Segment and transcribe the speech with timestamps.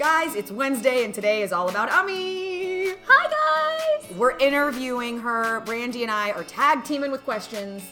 [0.00, 2.94] Guys, it's Wednesday and today is all about Ami.
[3.06, 4.16] Hi guys!
[4.16, 5.60] We're interviewing her.
[5.60, 7.82] Brandy and I are tag teaming with questions.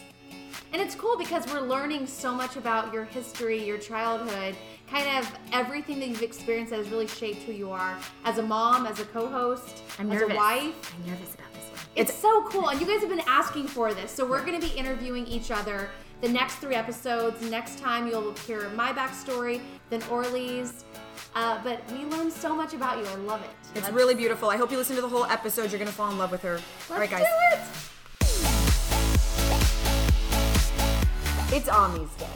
[0.73, 4.55] And it's cool because we're learning so much about your history, your childhood,
[4.89, 7.95] kind of everything that you've experienced that has really shaped who you are
[8.25, 10.33] as a mom, as a co-host, I'm as nervous.
[10.33, 10.95] a wife.
[10.95, 11.79] I'm nervous about this one.
[11.95, 14.67] It's, so cool, and you guys have been asking for this, so we're going to
[14.67, 15.91] be interviewing each other.
[16.21, 17.39] The next three episodes.
[17.49, 20.85] Next time you'll hear my backstory, then Orly's.
[21.35, 23.05] Uh, but we learned so much about you.
[23.05, 23.49] I love it.
[23.75, 24.49] It's Let's- really beautiful.
[24.49, 25.71] I hope you listen to the whole episode.
[25.71, 26.59] You're gonna fall in love with her.
[26.91, 27.21] all right, guys.
[27.21, 27.59] do it.
[31.51, 32.27] It's Ami's day.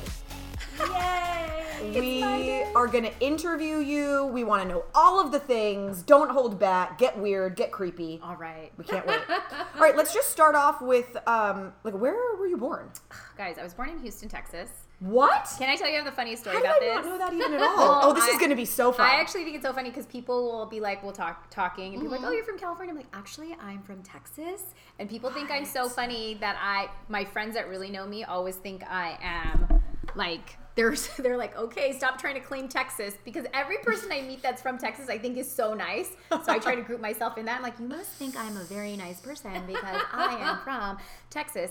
[0.80, 2.00] Yay!
[2.00, 4.26] We are gonna interview you.
[4.28, 6.02] We want to know all of the things.
[6.02, 6.98] Don't hold back.
[6.98, 7.56] Get weird.
[7.56, 8.20] Get creepy.
[8.24, 8.72] All right.
[8.78, 9.20] We can't wait.
[9.30, 12.90] all right, let's just start off with um, like where were you born?
[13.38, 14.70] Guys, I was born in Houston, Texas.
[15.00, 15.50] What?
[15.58, 17.06] Can I tell you I have the funniest story How did about I this?
[17.06, 17.78] not know that even at all?
[17.78, 19.06] Well, oh, this is gonna be so fun.
[19.06, 22.02] I actually think it's so funny because people will be like, we'll talk talking, and
[22.02, 22.24] people Mm-hmm.
[22.24, 22.92] are like, oh, you're from California.
[22.94, 24.62] I'm like, actually, I'm from Texas,
[25.00, 28.56] and people think I'm so funny that I, my friends that really know me, always
[28.56, 29.82] think I am
[30.16, 30.58] like.
[30.76, 34.60] They're, they're like, okay, stop trying to claim Texas because every person I meet that's
[34.60, 36.10] from Texas I think is so nice.
[36.32, 37.58] So I try to group myself in that.
[37.58, 40.98] I'm like, you must think I'm a very nice person because I am from
[41.30, 41.70] Texas.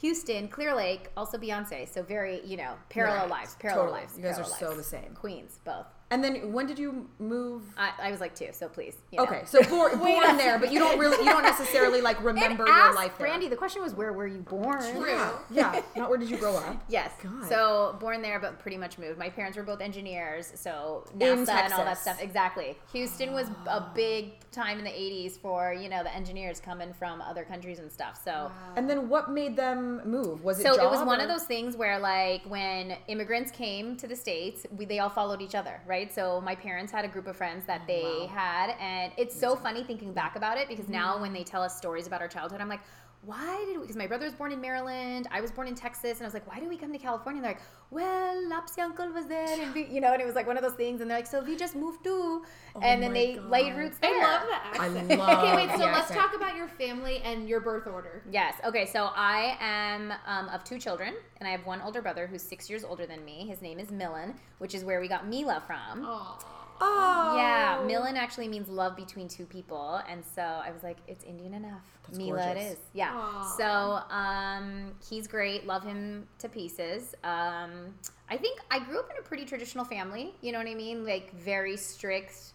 [0.00, 1.88] Houston, Clear Lake, also Beyonce.
[1.88, 3.30] So very, you know, parallel Right.
[3.30, 4.00] lives, parallel Totally.
[4.02, 4.16] lives.
[4.16, 5.14] You guys are parallel so the same.
[5.14, 5.86] Queens, both.
[6.10, 7.62] And then when did you move?
[7.76, 8.96] I, I was like two, so please.
[9.12, 9.24] You know.
[9.24, 12.66] Okay, so born, born there, but you don't really, you don't necessarily like And remember
[12.66, 13.26] your life there.
[13.26, 14.80] Brandy, the question was where were you born?
[14.82, 15.82] Yeah, yeah.
[15.96, 16.76] Not where did you grow up?
[16.88, 17.10] Yes.
[17.22, 17.46] God.
[17.48, 19.18] So born there, but pretty much moved.
[19.18, 22.20] My parents were both engineers, so In NASA and all that stuff.
[22.22, 22.76] Exactly.
[22.92, 27.20] Houston was a big time in the '80s for you know the engineers coming from
[27.20, 28.18] other countries and stuff.
[28.24, 28.50] So.
[28.76, 30.42] And then what made them move?
[30.44, 33.50] Was it So it was job one or- of those things where, like, when immigrants
[33.50, 35.97] came to the states, we, they all followed each other, right?
[36.06, 39.56] So my parents had a group of friends that oh, they had, and it's so
[39.56, 41.22] funny thinking back about it because now mm-hmm.
[41.22, 42.80] when they tell us stories about our childhood, I'm like,
[43.22, 43.82] why did we?
[43.82, 46.34] Because my brother was born in Maryland, I was born in Texas, and I was
[46.34, 47.38] like, why did we come to California?
[47.38, 50.34] And they're like, well, Lapsy uncle was there, and we, you know, and it was
[50.34, 52.44] like one of those things, and they're like, so we just moved too,
[52.80, 53.50] and then they God.
[53.50, 54.14] laid roots there.
[54.14, 55.18] I love that I accent.
[55.18, 55.70] love okay, wait.
[55.72, 56.20] So the let's accent.
[56.20, 58.22] talk about your family and your birth order.
[58.30, 58.54] Yes.
[58.64, 58.86] Okay.
[58.86, 62.70] So I am um, of two children, and I have one older brother who's six
[62.70, 63.46] years older than me.
[63.48, 66.04] His name is Milan, which is where we got Mila from.
[66.04, 66.38] Aw.
[66.80, 71.24] Oh, Yeah, Milan actually means love between two people, and so I was like, it's
[71.24, 71.82] Indian enough.
[72.06, 72.62] That's Mila, gorgeous.
[72.64, 72.78] it is.
[72.94, 73.10] Yeah.
[73.14, 73.54] Aw.
[73.58, 75.66] So um, he's great.
[75.66, 77.14] Love him to pieces.
[77.24, 77.94] Um,
[78.30, 80.34] I think I grew up in a pretty traditional family.
[80.40, 81.04] You know what I mean?
[81.04, 82.52] Like very strict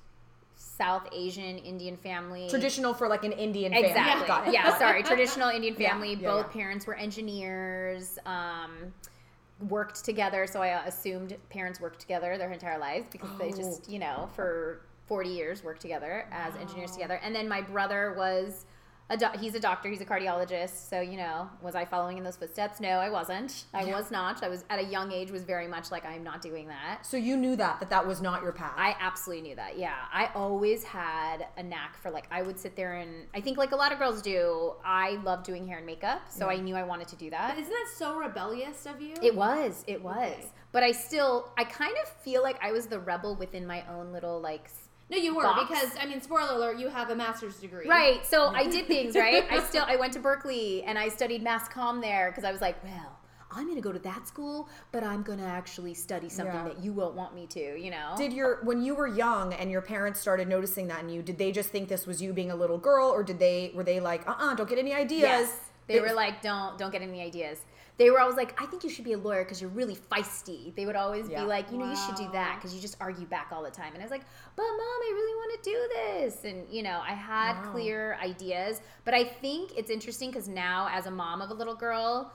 [0.55, 2.47] South Asian Indian family.
[2.49, 3.89] Traditional for like an Indian family.
[3.89, 4.27] Exactly.
[4.27, 4.53] Got it.
[4.53, 5.03] Yeah, sorry.
[5.03, 6.13] Traditional Indian family.
[6.15, 6.61] yeah, Both yeah.
[6.61, 8.17] parents were engineers.
[8.25, 8.93] Um,
[9.69, 13.91] worked together, so I assumed parents worked together their entire lives because they just, oh.
[13.91, 17.19] you know, for 40 years worked together as engineers together.
[17.23, 18.65] And then my brother was
[19.09, 22.23] a do- he's a doctor, he's a cardiologist, so you know, was I following in
[22.23, 22.79] those footsteps?
[22.79, 23.65] No, I wasn't.
[23.73, 24.41] I was not.
[24.43, 27.05] I was at a young age was very much like I'm not doing that.
[27.05, 28.73] So you knew that that that was not your path.
[28.77, 29.77] I absolutely knew that.
[29.77, 29.93] Yeah.
[30.11, 33.71] I always had a knack for like I would sit there and I think like
[33.73, 36.83] a lot of girls do, I love doing hair and makeup, so I knew I
[36.83, 37.55] wanted to do that.
[37.55, 39.15] But isn't that so rebellious of you?
[39.21, 39.83] It was.
[39.85, 40.15] It was.
[40.33, 40.47] Okay.
[40.71, 44.11] But I still I kind of feel like I was the rebel within my own
[44.11, 44.82] little like s-
[45.13, 45.69] no, you were box.
[45.69, 47.87] because I mean, spoiler alert, you have a master's degree.
[47.87, 48.25] Right.
[48.25, 49.45] So I did things, right?
[49.51, 52.61] I still I went to Berkeley and I studied mass comm there because I was
[52.61, 53.19] like, well,
[53.51, 56.63] I'm going to go to that school, but I'm going to actually study something Yeah.
[56.69, 58.15] that you won't want me to, you know?
[58.17, 61.37] did your when you were young and your parents started noticing that in you, did
[61.37, 63.99] they just think this was you being a little girl, or did they were they
[63.99, 65.21] like, uh, uh don't get any ideas?
[65.21, 65.59] Yes.
[65.85, 67.59] They It were was- like, don't don't get any ideas.
[67.97, 70.73] They were always like, I think you should be a lawyer because you're really feisty.
[70.75, 71.41] They would always Yeah.
[71.41, 73.69] be like, you know, you should do that because you just argue back all the
[73.69, 73.93] time.
[73.93, 74.23] And I was like,
[74.55, 76.43] but mom, I really want to do this.
[76.43, 77.71] And you know, I had Wow.
[77.71, 78.81] clear ideas.
[79.05, 82.33] But I think it's interesting because now, as a mom of a little girl.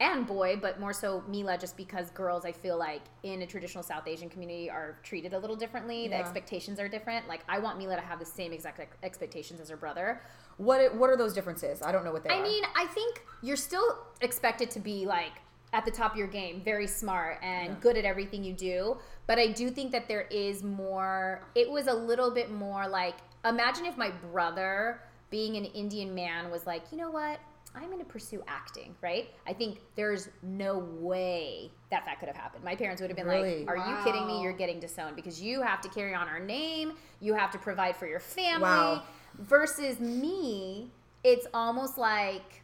[0.00, 3.84] And boy, but more so Mila, just because girls, I feel like in a traditional
[3.84, 6.08] South Asian community are treated a little differently.
[6.08, 7.28] The expectations are different.
[7.28, 10.20] Like I want Mila to have the same exact ex- expectations as her brother.
[10.58, 11.82] What what are those differences?
[11.82, 12.44] I don't know what they I are.
[12.44, 15.32] I mean, I think you're still expected to be like
[15.72, 18.98] at the top of your game, very smart and good at everything you do.
[19.26, 23.14] But I do think that there is more, it was a little bit more like,
[23.44, 25.00] imagine if my brother,
[25.30, 27.40] being an Indian man, was like, you know what?
[27.74, 29.30] I'm going to pursue acting, right?
[29.46, 32.62] I think there's no way that that could have happened.
[32.62, 33.64] My parents would have been Really?
[33.64, 34.42] like, "Are you kidding me?
[34.42, 37.96] You're getting disowned because you have to carry on our name, you have to provide
[37.96, 39.04] for your family." Wow.
[39.38, 40.90] Versus me,
[41.24, 42.62] it's almost like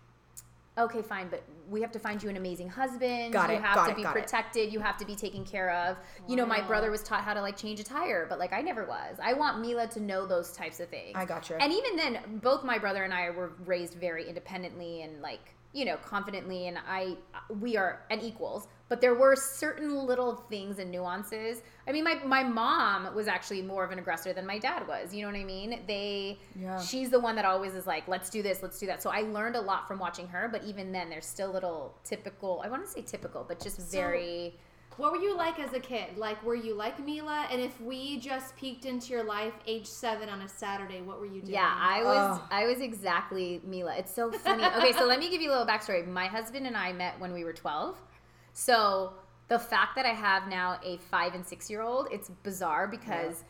[0.78, 3.32] okay, fine, but we have to find you an amazing husband.
[3.32, 4.22] Got you it, have got to it, be got it.
[4.22, 4.72] protected.
[4.72, 5.96] You have to be taken care of.
[6.26, 8.62] You know, my brother was taught how to like change a tire, but like I
[8.62, 9.16] never was.
[9.22, 11.12] I want Mila to know those types of things.
[11.14, 11.60] I gotcha.
[11.60, 15.84] And even then, both my brother and I were raised very independently and like you
[15.84, 17.16] know confidently, and I
[17.60, 18.66] we are and equals.
[18.88, 21.62] But there were certain little things and nuances.
[21.86, 25.14] I mean, my my mom was actually more of an aggressor than my dad was.
[25.14, 25.80] You know what I mean?
[25.86, 26.80] They Yeah.
[26.80, 29.02] she's the one that always is like, let's do this, let's do that.
[29.02, 30.48] So I learned a lot from watching her.
[30.50, 32.62] But even then, there's still little typical.
[32.64, 34.54] I want to say typical, but just very.
[34.98, 36.16] What were you like as a kid?
[36.16, 37.46] Like, were you like Mila?
[37.52, 41.26] And if we just peeked into your life, age seven on a Saturday, what were
[41.26, 41.54] you doing?
[41.54, 42.48] Yeah, I was Oh.
[42.50, 43.94] I was exactly Mila.
[43.96, 44.64] It's so funny.
[44.64, 46.06] Okay, so let me give you a little backstory.
[46.06, 47.96] My husband and I met when we were 12.
[48.52, 49.12] So
[49.46, 53.44] the fact that I have now a five and six year old, it's bizarre because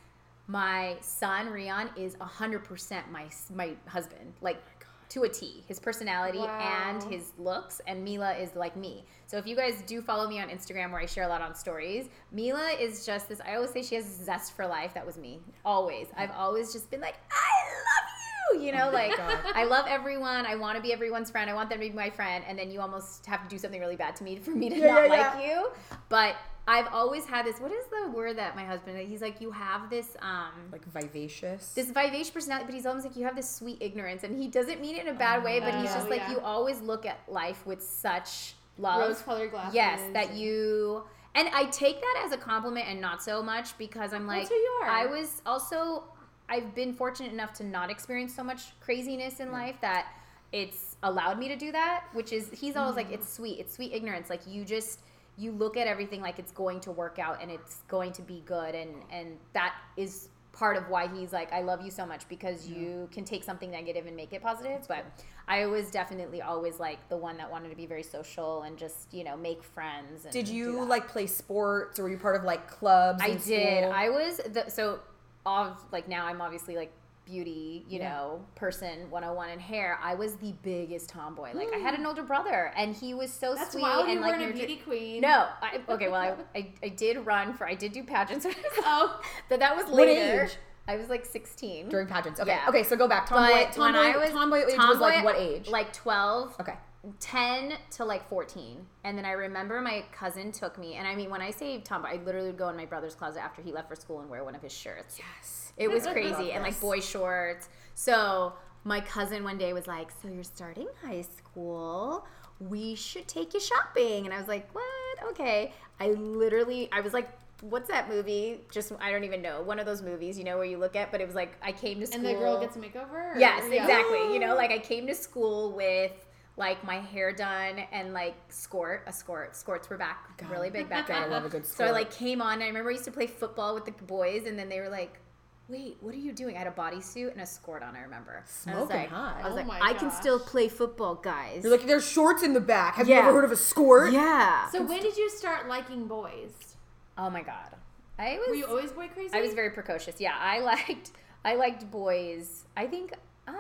[0.48, 5.64] my son Rion is hundred percent my my husband, like oh to a T.
[5.66, 9.04] His personality and his looks, and Mila is like me.
[9.26, 11.54] So if you guys do follow me on Instagram, where I share a lot on
[11.54, 13.40] stories, Mila is just this.
[13.46, 14.94] I always say she has zest for life.
[14.94, 16.08] That was me always.
[16.16, 18.66] I've always just been like, I love you.
[18.66, 19.38] You know, oh like God.
[19.54, 20.46] I love everyone.
[20.46, 21.50] I want to be everyone's friend.
[21.50, 22.44] I want them to be my friend.
[22.48, 24.76] And then you almost have to do something really bad to me for me to
[24.76, 25.68] Yeah, not yeah, like you.
[26.08, 26.36] But
[26.68, 27.58] I've always had this.
[27.60, 28.98] What is the word that my husband?
[29.08, 30.16] He's like, you have this.
[30.20, 31.72] um Like vivacious.
[31.72, 34.80] this vivacious personality, but he's almost like you have this sweet ignorance, and he doesn't
[34.80, 36.32] mean it in a bad way, but he's Oh, just like yeah.
[36.32, 39.74] you always look at life with such love, Rose-colored glasses.
[39.74, 41.02] Yes, that you
[41.34, 44.50] and I take that as a compliment and not so much because I'm like That's
[44.50, 44.90] who you are.
[44.90, 46.04] I was also
[46.50, 50.06] I've been fortunate enough to not experience so much craziness in life that
[50.52, 53.92] it's allowed me to do that, which is he's always like it's sweet, it's sweet
[53.92, 54.28] ignorance.
[54.30, 55.00] Like you just
[55.38, 58.42] you look at everything like it's going to work out and it's going to be
[58.44, 62.28] good and and that is part of why he's like I love you so much
[62.28, 64.86] because you can take something negative and make it positive.
[64.88, 65.04] But
[65.46, 69.14] I was definitely always like the one that wanted to be very social and just
[69.14, 70.24] you know make friends.
[70.24, 73.22] And Did you like play sports or were you part of like clubs?
[73.22, 73.84] I did.
[73.84, 73.92] school?
[73.92, 75.00] I was the so
[75.46, 76.92] of like now I'm obviously like
[77.28, 78.10] beauty, you Yeah.
[78.10, 79.98] know, person 101 in hair.
[80.02, 81.52] I was the biggest tomboy.
[81.54, 82.06] Like I had an hmm.
[82.06, 84.04] older brother and he was so That's sweet wild.
[84.06, 85.20] and You like weren't a beauty queen.
[85.20, 86.08] No, I, okay.
[86.08, 88.46] Well, I, I I did run for I did do pageants,
[88.82, 89.20] Oh.
[89.48, 90.44] but that was What later.
[90.44, 90.56] age?
[90.86, 92.40] I was like 16 during pageants.
[92.40, 92.50] Okay.
[92.50, 92.64] Yeah.
[92.68, 93.26] Okay, so go back.
[93.26, 93.52] Tomboy.
[93.52, 93.84] But tomboy.
[93.84, 95.68] when I was tomboy age was like what age?
[95.68, 96.56] Like 12.
[96.60, 96.74] okay.
[97.20, 101.30] 10 to like 14 and then i remember my cousin took me and i mean
[101.30, 103.88] when i say tomboy i literally would go in my brother's closet after he left
[103.88, 105.16] for school and wear one of his shirts.
[105.18, 105.72] Yes.
[105.76, 106.50] it was crazy.
[106.52, 107.68] And like boy shorts.
[107.94, 108.52] So
[108.84, 112.26] my cousin one day was like so you're starting high school.
[112.60, 114.24] We should take you shopping.
[114.24, 115.30] And i was like what?
[115.30, 115.72] Okay.
[116.00, 117.28] I literally i was like
[117.60, 118.60] what's that movie?
[118.72, 119.62] Just i don't even know.
[119.62, 121.70] One of those movies you know where you look at but it was like i
[121.70, 123.34] came to school And the girl gets a makeover?
[123.34, 123.82] or- Yes, Yeah.
[123.84, 124.32] exactly.
[124.34, 126.12] You know, like I came to school with
[126.58, 129.52] like my hair done and like skort, a skort.
[129.52, 131.30] Skorts were back really big back Gotta then.
[131.30, 131.76] love a good skirt.
[131.76, 132.54] So I like came on.
[132.54, 134.88] And I remember I used to play football with the boys, and then they were
[134.88, 135.20] like,
[135.68, 137.94] "Wait, what are you doing?" I had a bodysuit and a skort on.
[137.94, 138.44] I remember.
[138.66, 139.36] And I was Smoking like, hot.
[139.40, 141.62] I was Oh like, my I can still play football, guys.
[141.62, 142.96] You're like, there's shorts in the back.
[142.96, 144.12] Have you ever heard of a skort?
[144.12, 144.68] yeah.
[144.70, 146.74] So when did you start liking boys?
[147.16, 147.70] oh my god,
[148.18, 148.48] I was.
[148.48, 149.30] Were you always boy crazy?
[149.32, 150.20] I was very precocious.
[150.20, 151.12] Yeah, I liked
[151.44, 152.64] I liked boys.
[152.76, 153.12] I think
[153.46, 153.52] uh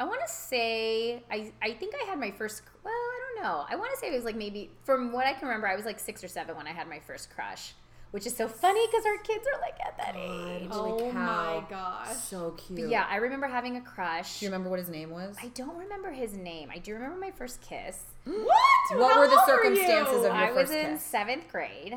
[0.00, 3.64] I want to say I I think I had my first well, I don't know.
[3.68, 5.84] I want to say it was like maybe from what I can remember I was
[5.84, 7.74] like 6 or 7 when I had my first crush,
[8.10, 10.68] which is so funny cuz our kids are like at that age.
[10.70, 11.60] Holy Oh cow.
[11.60, 12.16] my gosh.
[12.16, 12.80] So cute.
[12.80, 14.40] But yeah, I remember having a crush.
[14.40, 15.36] Do you remember what his name was?
[15.42, 16.70] I don't remember his name.
[16.72, 18.02] I do remember my first kiss.
[18.24, 18.98] What?
[18.98, 20.26] What How were the old circumstances you?
[20.28, 20.80] of your first kiss?
[20.80, 21.94] I was in 7th grade.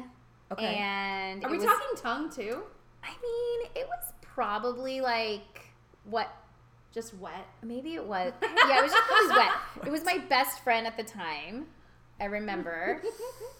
[0.51, 0.75] Okay.
[0.75, 2.63] And Are we was- talking tongue too?
[3.03, 5.71] I mean, it was probably like
[6.05, 6.29] what
[6.93, 7.45] Just wet.
[7.63, 8.33] Maybe it was.
[8.41, 9.87] Yeah, it was just it was wet.
[9.87, 11.67] It was my best friend at the time.
[12.19, 13.01] I remember.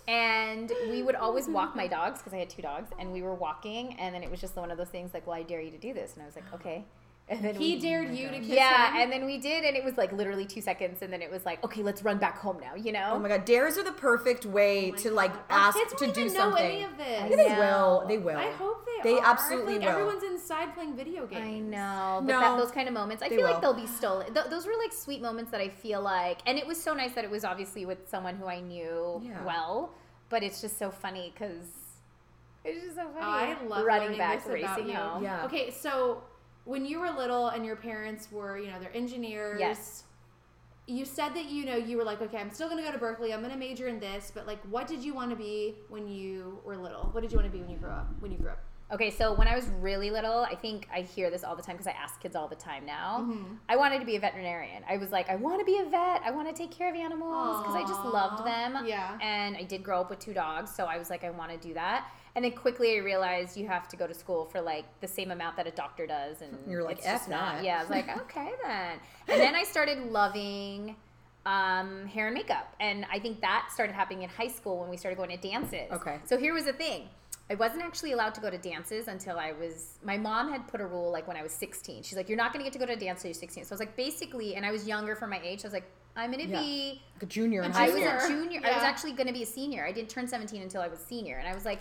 [0.08, 3.36] And we would always walk my dogs because I had two dogs, and we were
[3.36, 5.72] walking, and then it was just one of those things like, "Well, I dare you
[5.72, 6.86] to do this," and I was like, "Okay."
[7.30, 9.02] And then He we, dared you to kiss yeah, him.
[9.02, 11.46] and then we did, and it was like literally two seconds, and then it was
[11.46, 13.10] like, "Okay, let's run back home now," you know?
[13.16, 15.42] Oh my god, dares are the perfect way Oh to like God.
[15.50, 16.66] Ask kids to won't do even know something.
[16.66, 17.30] any of this.
[17.30, 18.06] Yeah, they I will.
[18.08, 18.38] They will.
[18.38, 19.26] I hope they, They are.
[19.26, 20.10] absolutely I feel like will.
[20.10, 21.44] Everyone's inside playing video games.
[21.44, 22.40] I know, but No.
[22.40, 23.52] that, those kind of moments, I feel will.
[23.52, 24.34] like they'll be stolen.
[24.34, 27.12] Th- those were like sweet moments that I feel like, and it was so nice
[27.16, 29.44] that it was obviously with someone who I knew Yeah.
[29.44, 29.90] well.
[30.30, 31.68] But it's just so funny because
[32.64, 33.26] it's just so funny.
[33.26, 34.96] I love running back, this about racing you.
[34.96, 35.24] home.
[35.24, 35.44] Yeah.
[35.46, 36.22] Okay, so
[36.68, 39.60] when you were little and your parents were, you know, they're engineers.
[39.60, 40.04] Yes.
[40.86, 43.34] You said that you know you were like, okay, I'm still gonna go to Berkeley.
[43.34, 46.60] I'm gonna major in this, but like, what did you want to be when you
[46.64, 47.10] were little?
[47.12, 48.08] What did you want to be when you grew up?
[48.20, 48.60] When you grew up?
[48.90, 51.76] Okay, so when I was really little, I think I hear this all the time
[51.76, 53.18] because I ask kids all the time now.
[53.20, 53.56] Mm-hmm.
[53.68, 54.82] I wanted to be a veterinarian.
[54.90, 56.22] I was like, I want to be a vet.
[56.24, 58.86] I want to take care of animals because I just loved them.
[58.88, 59.18] yeah.
[59.22, 61.58] And I did grow up with two dogs, so I was like, I want to
[61.58, 62.10] do that.
[62.38, 65.32] And then quickly I realized you have to go to school for like the same
[65.32, 67.90] amount that a doctor does, and You're like, it's just "F not." Yeah, I was
[67.90, 69.00] like, okay then.
[69.28, 70.96] And then I started loving
[71.48, 74.98] um, hair and makeup, and I think that started happening in high school when we
[74.98, 75.92] started going to dances.
[75.92, 76.20] Okay.
[76.26, 77.10] So here was the thing.
[77.50, 79.98] I wasn't actually allowed to go to dances until I was.
[80.04, 82.04] My mom had put a rule like when I was 16.
[82.04, 83.66] She's like, "You're not going to get to go to a dance until you're 16."
[83.66, 85.62] So I was like, basically, and I was younger for my age.
[85.62, 86.60] So I was like, "I'm going to Yeah.
[86.62, 88.44] be." Like a junior in A high I was a Junior.
[88.50, 88.62] junior.
[88.64, 89.84] I was actually going to be a senior.
[89.84, 91.80] I didn't turn 17 until I was senior, and I was like,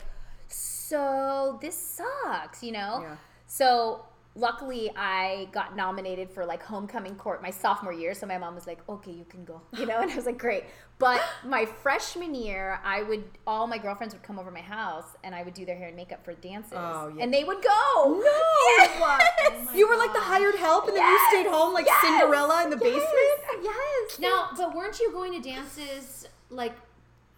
[0.89, 3.01] "So this sucks," you know.
[3.03, 3.17] Yeah.
[3.47, 8.13] So luckily, I got nominated for like homecoming court my sophomore year.
[8.15, 10.39] So my mom was like, "Okay, you can go," you know, and I was like,
[10.39, 10.65] "Great."
[10.99, 15.35] But my freshman year, I would all my girlfriends would come over my house, and
[15.35, 17.23] I would do their hair and makeup for dances, Oh, yeah.
[17.25, 18.21] and they would go.
[18.25, 18.43] No!
[18.79, 19.69] Yes!
[19.69, 21.21] Oh you were like the hired help, and then Yes!
[21.33, 22.01] you stayed home like Yes!
[22.03, 22.95] Cinderella in the Yes!
[22.95, 23.63] basement.
[23.65, 24.19] Yes.
[24.19, 26.75] Now, but weren't you going to dances like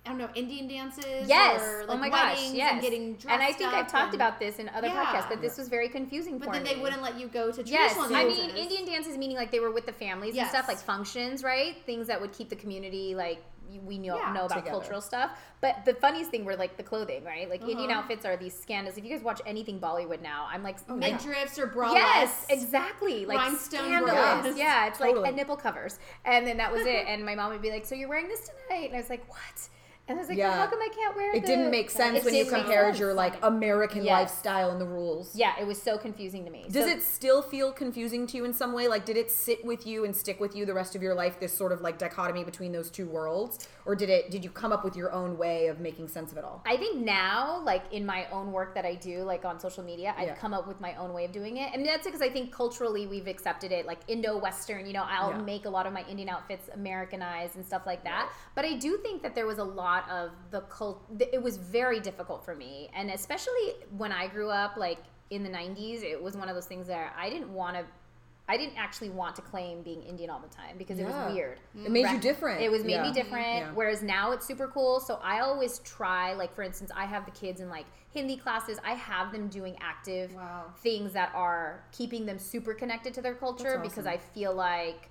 [0.09, 1.29] I don't know Indian dances?
[1.29, 1.61] Yes.
[1.61, 2.37] Or, oh like, my gosh.
[2.37, 2.73] weddings Yes.
[2.73, 5.05] And getting dressed And I think I've talked and- about this in other Yeah.
[5.05, 6.53] podcasts, but this was very confusing for them.
[6.55, 6.75] But then me.
[6.77, 9.61] they wouldn't let you go to Yes, traditional I mean Indian dances meaning like they
[9.61, 11.77] were with the families and stuff, like functions, right?
[11.85, 13.43] Things that would keep the community like
[13.85, 14.33] we know Yeah.
[14.33, 14.71] know about Together.
[14.71, 15.31] cultural stuff.
[15.61, 17.51] But the funniest thing were like the clothing, right?
[17.51, 17.99] Like Indian Uh-huh.
[18.01, 18.97] outfits are these scandals.
[18.97, 21.93] If you guys watch anything Bollywood now, I'm like Midriffs or bralettes.
[21.93, 23.27] Yes, exactly.
[23.27, 24.43] Like Rhinestone scandalous.
[24.47, 24.57] bras.
[24.57, 25.19] Yeah, it's Totally.
[25.21, 27.05] like and nipple covers, and then that was it.
[27.09, 29.29] And my mom would be like, "So you're wearing this tonight?" And I was like,
[29.29, 29.69] "What?"
[30.09, 30.53] And I was like, Yeah.
[30.57, 32.99] "How come I can't wear It the-" didn't make sense when you compared sense.
[32.99, 34.13] your like American Yes.
[34.13, 35.35] lifestyle and the rules.
[35.37, 36.65] Yeah, it was so confusing to me.
[36.71, 38.89] Does So- it still feel confusing to you in some way?
[38.89, 41.39] Like, did it sit with you and stick with you the rest of your life?
[41.39, 44.31] This sort of like dichotomy between those two worlds, or did it?
[44.31, 46.63] Did you come up with your own way of making sense of it all?
[46.67, 50.15] I think now, like in my own work that I do, like on social media,
[50.17, 50.35] I've Yeah.
[50.35, 51.73] come up with my own way of doing it.
[51.73, 54.85] And that's because I think culturally we've accepted it, like Indo Western.
[54.85, 55.39] You know, I'll Yeah.
[55.39, 58.31] make a lot of my Indian outfits Americanized and stuff like that.
[58.55, 61.03] But I do think that there was a lot of the cult.
[61.19, 64.99] It was very difficult for me, and especially when I grew up, like
[65.31, 67.85] in the '90s, it was one of those things that I didn't want to.
[68.49, 71.61] I didn't actually want to claim being Indian all the time because it was weird.
[71.85, 72.63] It made you different.
[72.63, 73.59] It was made me different.
[73.59, 73.71] Yeah.
[73.75, 75.01] Whereas now it's super cool.
[75.01, 78.79] So I always try, like for instance, I have the kids in like Hindi classes.
[78.83, 80.73] I have them doing active Wow.
[80.79, 84.07] things that are keeping them super connected to their culture That's because.
[84.07, 85.11] I feel like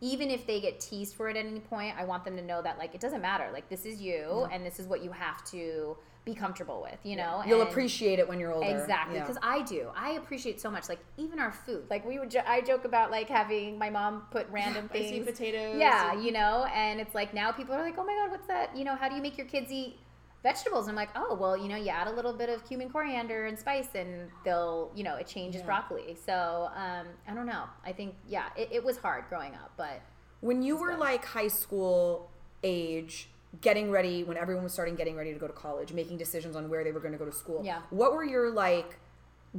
[0.00, 2.62] even if they get teased for it at any point, I want them to know
[2.62, 3.48] that like it doesn't matter.
[3.52, 6.98] Like this is you, and this is what you have to be comfortable with.
[7.04, 8.68] You know, You'll And- appreciate it when you're older.
[8.68, 9.22] Exactly, Yeah.
[9.22, 9.90] because I do.
[9.94, 10.88] I appreciate so much.
[10.88, 11.86] Like even our food.
[11.88, 12.30] Like we would.
[12.30, 15.24] Jo- I joke about like having my mom put random Spicy things.
[15.26, 15.76] potatoes.
[15.78, 18.46] Yeah, and- you know, and it's like now people are like, oh my god, what's
[18.48, 18.76] that?
[18.76, 19.98] You know, how do you make your kids eat
[20.42, 20.88] vegetables?
[20.88, 23.46] And I'm like, oh well, you know, you add a little bit of cumin, coriander,
[23.46, 25.66] and spice, and they'll, you know, it changes Yeah.
[25.66, 26.16] broccoli.
[26.26, 27.64] So um, I don't know.
[27.84, 30.00] I think yeah, it, it was hard growing up, but
[30.40, 30.98] When you were good.
[30.98, 32.30] like high school
[32.64, 33.28] age,
[33.60, 36.68] getting ready, when everyone was starting getting ready to go to college, making decisions on
[36.68, 37.62] where they were going to go to school.
[37.64, 37.82] Yeah.
[37.90, 38.98] What were your like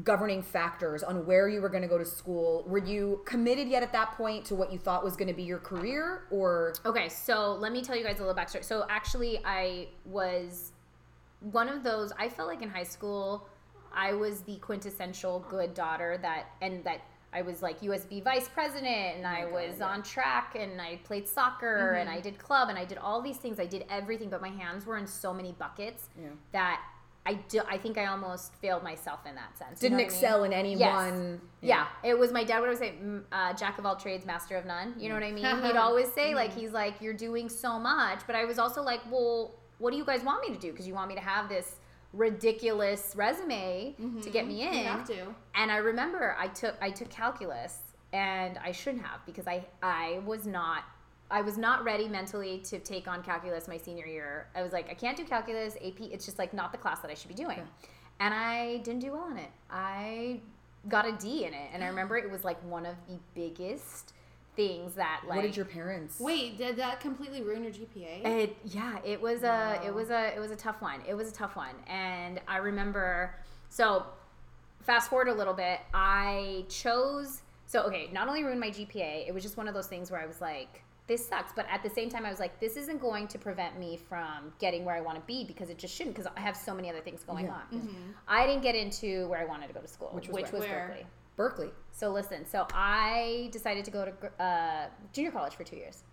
[0.04, 2.64] governing factors on where you were going to go to school?
[2.68, 5.44] Were you committed yet at that point to what you thought was going to be
[5.44, 8.64] your career, or Okay, so let me tell you guys a little backstory.
[8.64, 10.74] So actually, I was
[11.40, 12.12] one of those.
[12.18, 13.48] I felt like in high school,
[13.94, 17.02] I was the quintessential good daughter that, and that
[17.34, 19.88] I was like USB vice president, and I God, was yeah.
[19.88, 23.38] on track, and I played soccer, and I did club, and I did all these
[23.38, 23.60] things.
[23.60, 26.30] I did everything, but my hands were in so many buckets Yeah.
[26.54, 26.82] that.
[27.26, 29.82] I, do, I think I almost failed myself in that sense.
[29.82, 30.24] Didn't know what I mean?
[30.24, 30.94] excel in any Yes.
[30.96, 31.42] one?
[31.60, 31.88] Yeah.
[32.02, 32.94] it was my dad would always say,
[33.34, 35.44] uh, "Jack of all trades, master of none." You know what I mean?
[35.44, 39.02] He'd always say, like, he's like, "You're doing so much," but I was also like,
[39.12, 40.72] "Well, what do you guys want me to do?
[40.72, 41.76] Because you want me to have this
[42.18, 44.48] ridiculous resume to get mm-hmm.
[44.48, 45.36] me in." You have to.
[45.56, 47.80] And I remember I took I took calculus,
[48.14, 50.84] and I shouldn't have because I I was not.
[51.30, 54.48] I was not ready mentally to take on calculus my senior year.
[54.56, 56.00] I was like, I can't do calculus, AP.
[56.00, 57.60] It's just like not the class that I should be doing.
[58.22, 59.52] And I didn't do well in it.
[59.70, 60.40] I
[60.88, 61.70] got a D in it.
[61.74, 64.14] And I remember it was like one of the biggest
[64.58, 66.20] things that like what did your parents?
[66.20, 68.26] Wait, did that completely ruin your GPA?
[68.26, 71.00] it yeah, it was a it was a it was a tough one.
[71.08, 71.76] It was a tough one.
[71.88, 73.34] And I remember
[73.70, 74.06] so
[74.82, 79.34] fast forward a little bit, I chose so okay, not only ruined my GPA, it
[79.34, 81.90] was just one of those things where I was like this sucks, but at the
[81.90, 85.00] same time I was like this isn't going to prevent me from getting where I
[85.02, 87.46] want to be because it just shouldn't because I have so many other things going
[87.46, 87.52] Yeah.
[87.54, 87.80] on.
[87.80, 88.12] Mm-hmm.
[88.28, 90.66] I didn't get into where I wanted to go to school, Which which was was.
[90.66, 91.06] Berkeley.
[91.38, 91.70] Berkeley.
[91.92, 96.04] So listen, so I decided to go to uh, junior college for two years.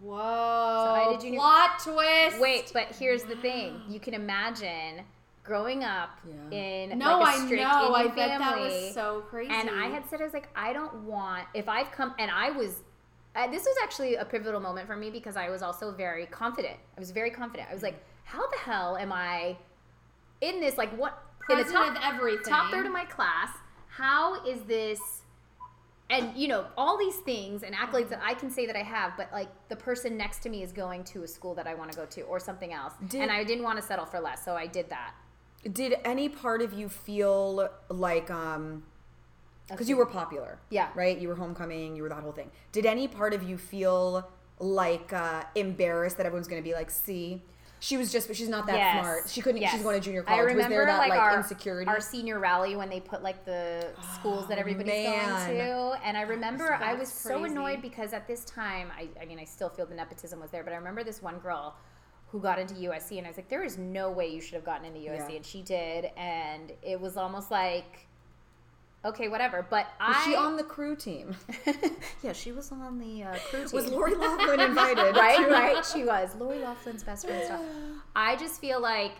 [0.00, 0.16] Whoa.
[0.18, 2.40] I did junior- Plot twist.
[2.40, 5.00] Wait, but here's the thing: you can imagine
[5.42, 6.10] growing up
[6.50, 6.56] Yeah.
[6.58, 7.92] in No, like a I strict know.
[7.94, 9.52] I Indian bet that was so crazy.
[9.52, 12.50] And I had said, I was like, I don't want, if I've come, and I
[12.50, 12.76] was,
[13.36, 16.76] uh, this was actually a pivotal moment for me because I was also very confident.
[16.96, 17.68] I was very confident.
[17.70, 19.58] I was like, how the hell am I
[20.40, 22.44] in this, like, what, in the President top, of everything.
[22.44, 23.50] top third of my class?
[23.96, 25.00] How is this,
[26.10, 29.12] and you know, all these things and accolades that I can say that I have,
[29.16, 31.92] but like the person next to me is going to a school that I want
[31.92, 32.92] to go to or something else.
[33.08, 35.14] Did- and I didn't want to settle for less, so I did that.
[35.72, 38.82] Did any part of you feel like um
[39.68, 40.58] because you were popular.
[40.68, 40.88] Yeah.
[40.94, 41.16] Right?
[41.18, 42.50] You were homecoming, you were that whole thing.
[42.72, 47.42] Did any part of you feel like uh embarrassed that everyone's gonna be like, see,
[47.84, 49.04] she was just but she's not that Yes.
[49.04, 49.28] smart.
[49.28, 49.72] She couldn't Yes.
[49.72, 50.38] she's going to junior college.
[50.40, 51.86] I remember was there that like, our, insecurity?
[51.90, 55.20] Our senior rally when they put like the schools that Oh, everybody's going
[55.58, 59.26] to, and I remember I That's was so annoyed because at this time, I, I
[59.26, 61.76] mean, I still feel the nepotism was there, but I remember this one girl
[62.28, 64.64] who got into USC, and I was like, there is no way you should have
[64.64, 65.36] gotten into USC, Yeah.
[65.36, 68.08] and she did, and it was almost like,
[69.04, 69.66] okay, whatever.
[69.68, 71.36] But was I she on the crew team?
[72.22, 73.70] yeah, she was on the uh, crew team.
[73.72, 75.16] Was Lori Loughlin invited?
[75.16, 75.84] right, right.
[75.84, 77.44] She was Lori Loughlin's best friend.
[77.44, 77.60] Stuff.
[78.16, 79.12] I just feel like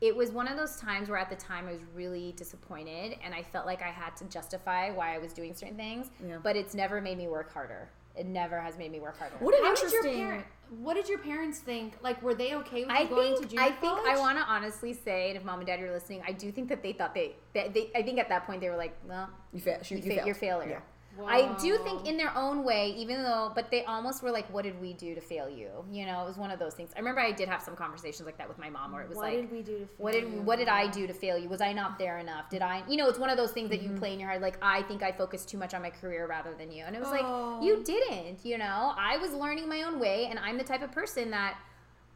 [0.00, 3.34] it was one of those times where at the time I was really disappointed, and
[3.34, 6.10] I felt like I had to justify why I was doing certain things.
[6.26, 6.38] Yeah.
[6.42, 7.88] But it's never made me work harder.
[8.16, 9.36] It never has made me work harder.
[9.38, 10.44] What an How interesting?
[10.78, 11.94] What did your parents think?
[12.02, 14.38] Like, were they okay with I you going to think junior I think I want
[14.38, 16.92] to honestly say, and if mom and dad are listening, I do think that they
[16.94, 19.80] thought they, they, they I think at that point they were like, well, you, fa-
[19.82, 20.26] she, you you fa- failed.
[20.26, 20.68] your failure.
[20.70, 20.80] Yeah.
[21.26, 24.62] I do think in their own way, even though, but they almost were like, "What
[24.62, 26.90] did we do to fail you?" You know, it was one of those things.
[26.96, 29.16] I remember I did have some conversations like that with my mom, where it was
[29.16, 30.42] What like, "What did we do to what fail did you?
[30.42, 31.48] what did I do to fail you?
[31.48, 32.48] Was I not there enough?
[32.48, 33.92] Did I, you know, it's one of those things that Mm-hmm.
[33.94, 36.26] you play in your head, like I think I focused too much on my career
[36.26, 37.58] rather than you, and it was Oh.
[37.58, 38.44] like you didn't.
[38.44, 41.58] You know, I was learning my own way, and I'm the type of person that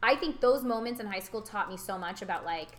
[0.01, 2.69] I think those moments in high school taught me so much about like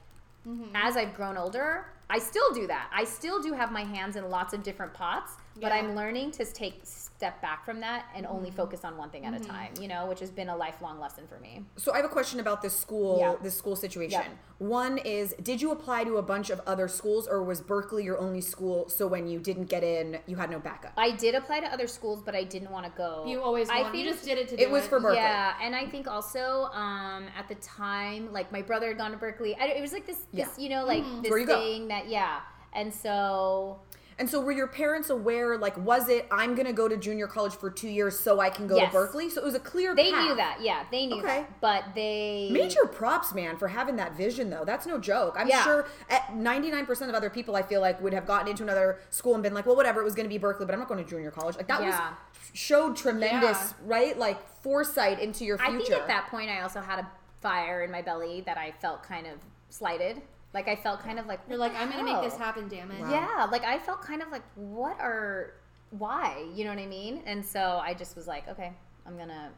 [0.47, 0.75] Mm-hmm.
[0.75, 2.89] as I've grown older, I still do that.
[2.95, 5.73] I still do have my hands in lots of different pots, but.
[5.73, 8.57] I'm learning to take step back from that and only Mm-hmm.
[8.57, 11.25] focus on one thing at a time, you know, which has been a lifelong lesson
[11.29, 11.65] for me.
[11.77, 13.35] So I have a question about this school, Yeah.
[13.43, 14.23] this school situation.
[14.59, 18.19] One is, did you apply to a bunch of other schools, or was Berkeley your
[18.19, 18.89] only school?
[18.89, 20.93] So when you didn't get in, you had no backup.
[20.97, 23.25] I did apply to other schools, but I didn't want to go.
[23.27, 23.95] You always I want.
[23.95, 25.17] You just did it to do It was for Berkeley.
[25.19, 29.17] Yeah, and I think also um, at the time, like my brother had gone to
[29.17, 29.55] Berkeley.
[29.57, 30.63] I, it was like this, this Yeah.
[30.63, 31.59] you know, like this Where you go.
[31.61, 32.41] thing that yeah.
[32.73, 33.81] And so
[34.21, 35.57] And so were your parents aware?
[35.57, 38.51] Like, was it I'm going to go to junior college for two years so I
[38.51, 38.91] can go Yes.
[38.91, 39.31] to Berkeley?
[39.31, 39.95] So it was a clear.
[39.95, 40.25] they path.
[40.25, 40.59] knew that.
[40.61, 41.27] Yeah, they knew Okay.
[41.43, 41.61] that.
[41.61, 44.65] But they Major props, man, for having that vision, though.
[44.65, 45.37] That's no joke.
[45.39, 45.63] I'm Yeah.
[45.63, 49.35] sure at 99% of other people, I feel like, would have gotten into another school
[49.35, 51.03] and been like, well, whatever, it was going to be Berkeley, but I'm not going
[51.03, 51.57] to junior college.
[51.57, 51.89] Like, that Yeah.
[52.11, 53.75] was showed tremendous, Yeah.
[53.87, 54.19] right?
[54.19, 55.75] Like, foresight into your future.
[55.75, 57.07] I think at that point I also had a
[57.41, 59.35] fire in my belly that I felt kind of
[59.69, 60.23] slighted.
[60.55, 62.69] Like I felt kind of like You're like, I'm gonna make this happen.
[62.69, 63.01] Damn it.
[63.01, 63.11] Wow.
[63.11, 65.55] Yeah, like I felt kind of like what are
[65.91, 66.47] why?
[66.55, 67.23] You know what I mean?
[67.27, 68.73] And so I just was like, okay,
[69.07, 69.51] I'm gonna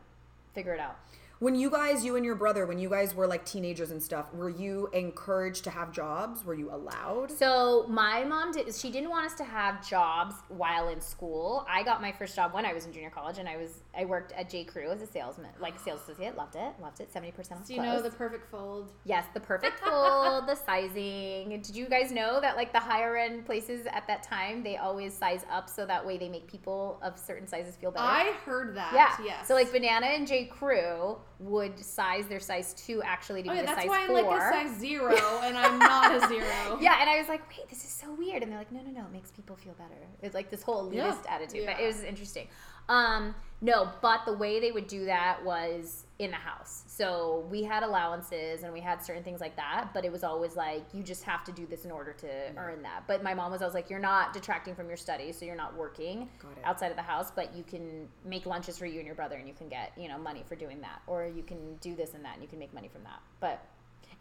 [0.55, 0.97] figure it out.
[1.39, 4.31] When you guys, you and your brother, when you guys were like teenagers and stuff,
[4.35, 6.45] were you encouraged to have jobs?
[6.45, 7.31] Were you allowed?
[7.31, 8.75] So my mom did.
[8.75, 11.65] She didn't want us to have jobs while in school.
[11.67, 14.05] I got my first job when I was in junior college, and I was I
[14.05, 16.37] worked at J Crew as a salesman, like sales associate.
[16.37, 16.73] Loved it.
[16.81, 17.13] Loved it.
[17.13, 17.97] Seventy percent off Do you clothes.
[17.97, 18.93] know the perfect fold?
[19.05, 21.49] Yes, the perfect fold, the sizing.
[21.63, 25.13] Did you guys know that like the higher end places at that time they always
[25.15, 28.05] size up so that way they make people of certain sizes feel better?
[28.07, 28.93] I heard that.
[28.95, 29.17] yeah.
[29.25, 29.49] Yes.
[29.49, 33.57] So like Banana and J Crew would size their size two actually to Oh be
[33.59, 34.23] yeah, a that's size why I'm four.
[34.23, 36.79] like a size zero and I'm not a zero.
[36.81, 38.43] yeah, and I was like, wait, this is so weird.
[38.43, 40.01] And they're like, no, no, no, it makes people feel better.
[40.23, 41.35] It's like this whole elitist Yeah.
[41.35, 41.67] attitude.
[41.67, 42.49] But it was interesting.
[42.91, 46.83] Um, no, but the way they would do that was in the house.
[46.87, 50.57] So we had allowances and we had certain things like that, but it was always
[50.57, 53.05] like, you just have to do this in order to earn that.
[53.07, 55.77] But my mom was always like, you're not detracting from your studies, so you're not
[55.77, 56.29] working
[56.65, 59.47] outside of the house, but you can make lunches for you and your brother and
[59.47, 61.01] you can get, you know, money for doing that.
[61.07, 63.21] Or you can do this and that and you can make money from that.
[63.41, 63.65] But,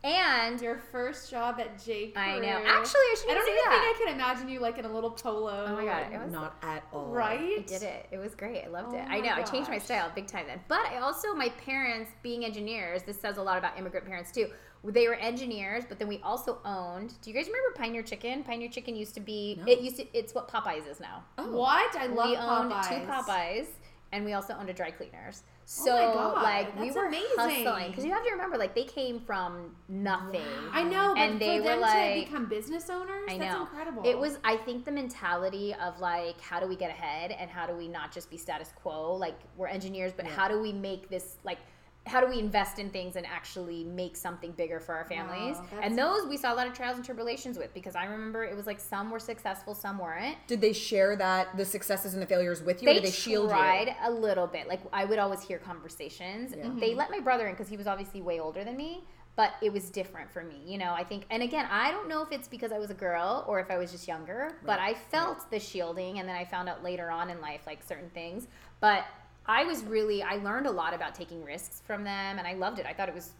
[0.03, 2.07] and Your first job at J.
[2.11, 2.21] Crew.
[2.21, 2.47] I know.
[2.47, 3.81] Actually, I shouldn't I don't say even that.
[3.83, 5.65] think I can imagine you like in a little polo.
[5.67, 7.07] Oh my God, it was- Not at all.
[7.07, 7.59] right.
[7.59, 8.07] I did it.
[8.11, 8.63] It was great.
[8.63, 9.01] I loved Oh it.
[9.01, 9.33] I my know.
[9.33, 10.61] I changed my style big time then.
[10.67, 14.47] But I also, my parents being engineers, this says a lot about immigrant parents too.
[14.81, 17.13] They were engineers, but then we also owned.
[17.21, 18.43] Do you guys remember Pioneer Chicken?
[18.43, 19.57] Pioneer Chicken used to be.
[19.59, 19.69] No.
[19.69, 20.05] It used to.
[20.17, 21.25] It's what Popeyes is now.
[21.37, 21.51] Oh.
[21.51, 21.93] What?
[21.97, 22.87] I love we owned Popeyes.
[22.87, 23.67] two Popeyes,
[24.11, 25.43] and we also owned a dry cleaners.
[25.45, 27.27] Oh so Oh my God, like we that's were amazing.
[27.37, 30.41] hustling because you have to remember like they came from nothing.
[30.71, 33.53] I know, but And they for were them like- to become business owners, I that's
[33.53, 33.61] know.
[33.61, 34.01] incredible.
[34.05, 37.67] It was, I think, the mentality of like, how do we get ahead and how
[37.67, 39.13] do we not just be status quo?
[39.13, 40.31] Like, we're engineers, but Yeah.
[40.31, 41.59] how do we make this like
[42.07, 45.57] how do we invest in things and actually make something bigger for our families?
[45.57, 48.43] Wow, and those we saw a lot of trials and tribulations with because I remember
[48.43, 50.37] it was like some were successful, some weren't.
[50.47, 53.11] Did they share that the successes and the failures with you, or They, did they
[53.11, 53.93] shield tried you?
[54.03, 54.67] a little bit.
[54.67, 56.51] Like I would always hear conversations.
[56.51, 56.97] They mm-hmm.
[56.97, 59.03] let my brother in because he was obviously way older than me,
[59.35, 60.61] but it was different for me.
[60.65, 62.95] You know, I think, and again, I don't know if it's because I was a
[62.95, 66.45] girl or if I was just younger, but I felt the shielding, and then I
[66.45, 68.47] found out later on in life like certain things.
[68.79, 69.05] But
[69.49, 72.77] I was really, I learned a lot about taking risks from them, and I loved
[72.77, 72.85] it.
[72.85, 73.31] I thought it was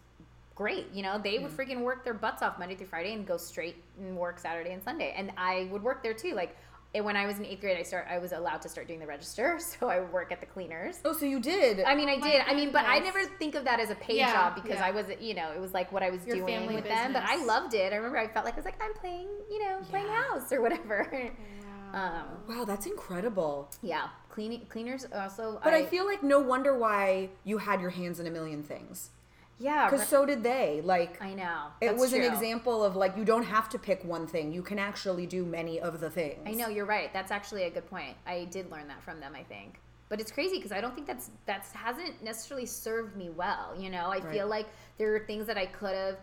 [0.56, 0.88] great.
[0.92, 1.56] You know, they would mm.
[1.56, 4.82] freaking work their butts off Monday through Friday and go straight and work Saturday and
[4.82, 5.14] Sunday.
[5.16, 6.34] And I would work there too.
[6.34, 6.56] Like
[6.92, 8.98] and when I was in eighth grade, I start I was allowed to start doing
[8.98, 10.98] the register, so I would work at the cleaners.
[11.04, 11.82] Oh, so you did.
[11.84, 12.42] I mean, I did.
[12.46, 14.86] I mean, but I never think of that as a paid Yeah, job because yeah.
[14.86, 17.12] I was, you know, it was like what I was Your doing with them.
[17.12, 17.92] But I loved it.
[17.92, 20.22] I remember I felt like I was like I'm playing, you know, playing Yeah.
[20.22, 21.08] house or whatever.
[21.12, 21.28] Oh,
[21.94, 23.70] Um, wow, that's incredible.
[23.82, 25.60] yeah, cleaning cleaners also.
[25.62, 29.10] But I, feel like no wonder why you had your hands in a million things.
[29.58, 30.80] yeah, Because so did they.
[30.84, 32.20] Like, I know it was true.
[32.24, 34.52] an example of like you don't have to pick one thing.
[34.52, 36.40] You can actually do many of the things.
[36.46, 37.12] I know you're right.
[37.12, 38.16] That's actually a good point.
[38.26, 39.34] I did learn that from them.
[39.36, 43.28] I think, but it's crazy because I don't think that's that's hasn't necessarily served me
[43.30, 43.74] well.
[43.78, 44.32] You know, I Right.
[44.32, 44.66] feel like
[44.98, 46.16] there are things that I could have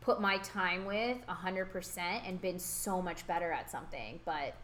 [0.00, 4.54] put my time with hundred percent and been so much better at something, but.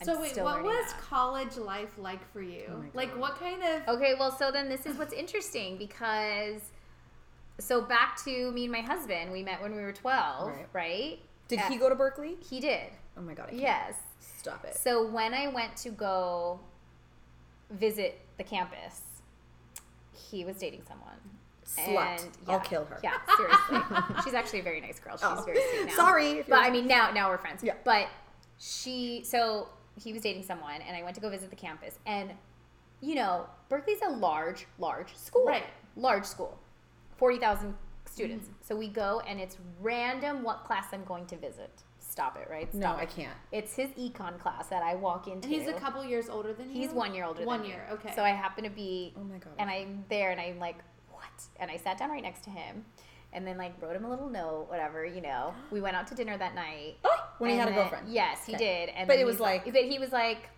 [0.00, 1.00] I'm So wait, still what was that.
[1.00, 2.64] college life like for you?
[2.70, 6.60] Oh like what kind of Okay, well, so then this is what's interesting because,
[7.58, 10.66] so back to me and my husband, we met when we were 12, Right.
[10.72, 11.18] right?
[11.48, 12.36] Did Uh, he go to Berkeley?
[12.48, 13.46] He did, Oh my god.
[13.46, 13.62] I can't.
[13.62, 13.94] yes.
[14.38, 14.76] Stop it.
[14.76, 16.60] So when I went to go
[17.70, 19.00] visit the campus,
[20.12, 21.16] he was dating someone.
[21.66, 22.20] Slut.
[22.20, 23.00] And, I'll kill her.
[23.02, 23.78] Yeah, seriously.
[24.24, 25.16] She's actually a very nice girl.
[25.16, 25.42] She's Oh.
[25.44, 25.96] very sweet now.
[25.96, 26.42] Sorry.
[26.48, 27.62] But I mean, now now we're friends.
[27.64, 27.74] Yeah.
[27.84, 28.06] But
[28.58, 29.68] she, so
[30.02, 32.30] he was dating someone, and I went to go visit the campus, and
[33.00, 35.44] you know, Berkeley's a large, large school.
[35.46, 35.64] Right.
[35.96, 36.58] Large school,
[37.16, 38.48] forty thousand students.
[38.48, 38.52] Mm.
[38.62, 41.82] So we go, and it's random what class I'm going to visit.
[41.98, 42.72] Stop it, right?
[42.72, 43.36] no, Stop I can't.
[43.52, 45.46] It's his econ class that I walk into.
[45.48, 46.80] and he's a couple years older than you?
[46.80, 47.44] He's one year older.
[47.44, 48.12] One year, okay.
[48.14, 49.52] So I happen to be Oh my god.
[49.58, 50.76] and I'm there and I'm like,
[51.10, 51.24] what?
[51.60, 52.86] And I sat down right next to him
[53.32, 55.54] and then like wrote him a little note, whatever, you know.
[55.70, 56.96] We went out to dinner that night.
[57.04, 58.08] Oh, when he had a then- girlfriend.
[58.08, 58.64] Yes, he Okay.
[58.86, 58.88] did.
[58.94, 60.48] And But then it was he's like- but he was like,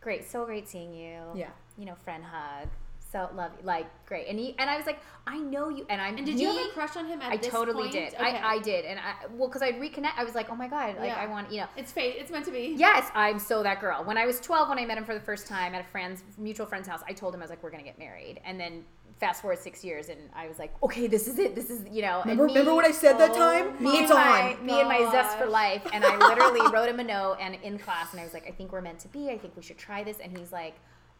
[0.00, 1.20] Great, so great seeing you.
[1.34, 1.50] Yeah.
[1.78, 2.68] You know, friend hug.
[3.14, 3.64] So love you.
[3.64, 4.26] Like, great.
[4.26, 6.56] And he and I was like, I know you and I'm And did you me-
[6.58, 7.92] have a crush on him at I this totally point?
[7.92, 8.14] did.
[8.14, 8.24] Okay.
[8.24, 8.84] I, I did.
[8.84, 11.14] And I well, because I'd reconnect I was like, Oh my god, like Yeah.
[11.20, 12.16] I want you know It's fate.
[12.18, 12.74] It's meant to be.
[12.76, 14.02] Yes, I'm so that girl.
[14.02, 16.24] When I was 12, when I met him for the first time at a friend's
[16.36, 18.84] mutual friend's house, I told him I was like, "We're gonna get married." And then
[19.20, 21.54] fast forward six years, and I was like, "Okay, this is it.
[21.54, 23.66] This is you know." and Remember, me- remember what I said that Oh time?
[23.80, 24.66] Me it's and my, on.
[24.66, 27.78] me and my zest for life, and I literally wrote him a note and in
[27.78, 29.30] class, and I was like, "I think we're meant to be.
[29.30, 30.74] I think we should try this." And he's like,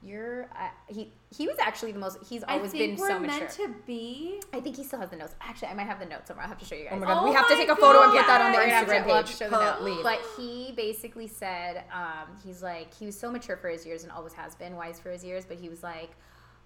[0.05, 2.19] "You're," uh, he he was actually the most.
[2.29, 3.39] He's always I always think been we're so mature.
[3.39, 4.41] meant to be.
[4.53, 5.35] I think he still has the notes.
[5.41, 6.43] Actually, I might have the notes somewhere.
[6.45, 6.93] I'll have to show you guys.
[6.95, 8.53] Oh my god, Oh we have to my take a photo and put that on
[8.53, 9.31] the we're gonna have to- Instagram page.
[9.31, 10.03] to show the note.
[10.03, 14.13] But he basically said, um, he's like, he was so mature for his years and
[14.13, 15.45] always has been wise for his years.
[15.45, 16.11] But he was like,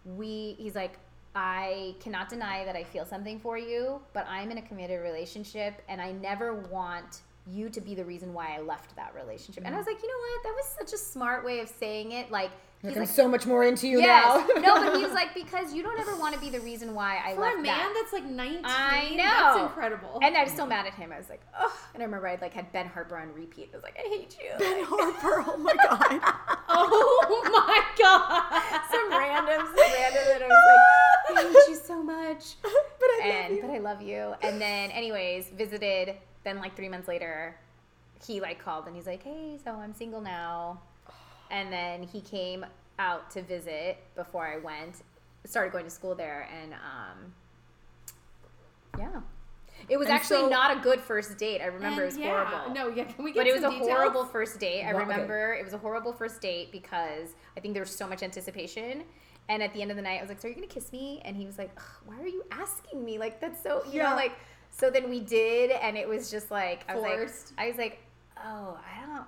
[0.04, 0.98] we, he's like,
[1.34, 5.82] I cannot deny that I feel something for you, but I'm in a committed relationship,
[5.88, 9.62] and I never want you to be the reason why I left that relationship.
[9.64, 10.42] And I was like, you know what?
[10.44, 12.30] That was such a smart way of saying it.
[12.30, 12.50] Like,
[12.82, 14.60] Like, he's I'm like, so much more into you yes, now.
[14.60, 17.34] no, but he's like, because you don't ever want to be the reason why I
[17.34, 17.92] For left a man that.
[18.00, 19.16] that's like 19, I know.
[19.24, 20.20] that's incredible.
[20.22, 21.10] And I was still mad at him.
[21.12, 21.76] I was like, oh.
[21.94, 23.70] And I remember I like had Ben Harper on repeat.
[23.72, 24.56] I was like, I hate you.
[24.60, 25.44] Ben Harper.
[25.50, 26.20] Oh my god.
[26.68, 28.82] oh my god.
[28.92, 32.54] some random, some random that I was like, I hate you so much.
[32.62, 33.62] but I And love you.
[33.62, 34.34] but I love you.
[34.42, 36.14] And then, anyways, visited.
[36.44, 37.56] Then like three months later,
[38.24, 40.80] he like called and he's like, hey, so I'm single now.
[41.50, 42.64] And then he came
[42.98, 45.02] out to visit before I went.
[45.46, 47.32] Started going to school there, and um,
[48.98, 49.20] yeah.
[49.88, 51.60] It was And actually so- not a good first date.
[51.62, 52.74] I remember it was yeah, horrible.
[52.74, 53.04] No, yeah.
[53.04, 53.88] Can we get But it was a details?
[53.88, 54.82] horrible first date.
[54.82, 55.10] I Well, okay.
[55.12, 59.04] remember it was a horrible first date because I think there was so much anticipation.
[59.48, 60.92] And at the end of the night, I was like, "So are you gonna kiss
[60.92, 61.70] me?" And he was like,
[62.04, 63.18] "Why are you asking me?
[63.18, 64.10] Like that's so you Yeah.
[64.10, 64.32] know like."
[64.70, 68.00] So then we did, and it was just like I was like, I was like,
[68.36, 69.26] "Oh, I don't,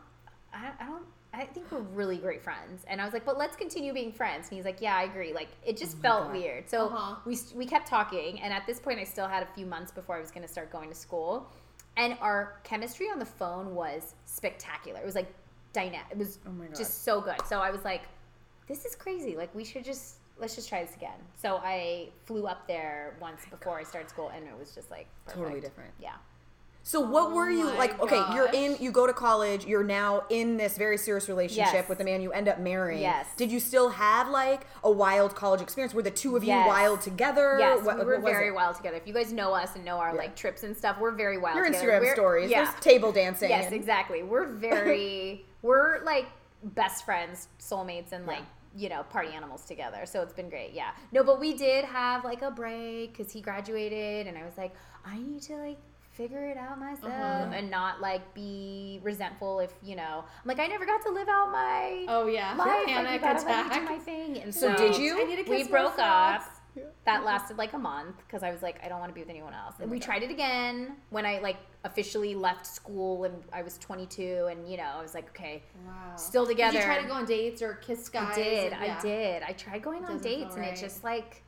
[0.53, 3.57] I, I don't." I think we're really great friends, and I was like, "But let's
[3.57, 6.33] continue being friends." And he's like, "Yeah, I agree." Like it just felt God.
[6.33, 6.69] weird.
[6.69, 7.17] So Uh-huh.
[7.25, 10.17] we we kept talking, and at this point, I still had a few months before
[10.17, 11.49] I was going to start going to school,
[11.97, 15.01] and our chemistry on the phone was spectacular.
[15.01, 15.33] It was like
[15.73, 16.11] dynamic.
[16.11, 17.41] It was Oh my just so good.
[17.47, 18.03] So I was like,
[18.67, 19.37] "This is crazy.
[19.37, 23.47] Like we should just let's just try this again." So I flew up there once
[23.51, 25.43] before I started school, and it was just like perfect.
[25.43, 25.93] Totally different.
[26.01, 26.17] Yeah.
[26.83, 28.01] So what were oh you like?
[28.01, 28.77] Okay, you're in.
[28.81, 29.67] You go to college.
[29.67, 31.89] You're now in this very serious relationship Yes.
[31.89, 33.03] with the man you end up marrying.
[33.03, 33.27] Yes.
[33.37, 35.93] Did you still have like a wild college experience?
[35.93, 36.67] Were the two of you Yes.
[36.67, 37.57] wild together?
[37.59, 38.55] Yes, What- we were very it?
[38.55, 38.97] wild together.
[38.97, 40.19] If you guys know us and know our Yeah.
[40.21, 41.57] like trips and stuff, we're very wild.
[41.57, 41.87] Your together.
[41.87, 42.51] Instagram We're- stories.
[42.51, 42.65] Yeah.
[42.65, 43.51] There's table dancing.
[43.51, 44.23] Yes, and- exactly.
[44.23, 46.27] We're very we're like
[46.65, 48.43] best friends, soulmates, and like
[48.75, 50.07] you know party animals together.
[50.07, 50.73] So it's been great.
[50.73, 50.91] Yeah.
[51.13, 54.73] No, but we did have like a break because he graduated, and I was like,
[55.05, 55.77] I need to like
[56.21, 57.51] figure it out myself Uh-huh.
[57.55, 61.29] and not like be resentful if you know I'm like I never got to live
[61.29, 62.67] out my Oh yeah, life.
[62.69, 63.85] Like, panic you gotta do attack.
[63.85, 64.39] my thing.
[64.39, 65.19] And So so, did you?
[65.21, 66.43] I need to we broke myself.
[66.43, 66.57] up.
[67.05, 69.29] That lasted like a month because I was like, I don't want to be with
[69.31, 69.75] anyone else.
[69.81, 74.47] And we tried it again when I like officially left school and I was 22,
[74.51, 76.15] and you know, I was like, okay, Wow.
[76.17, 76.73] still together.
[76.73, 78.33] Did you try to go on dates or kiss guys?
[78.33, 78.99] I did, and- yeah.
[78.99, 79.43] I did.
[79.43, 80.75] I tried going on Doesn't feel dates, and right.
[80.77, 81.43] it just like,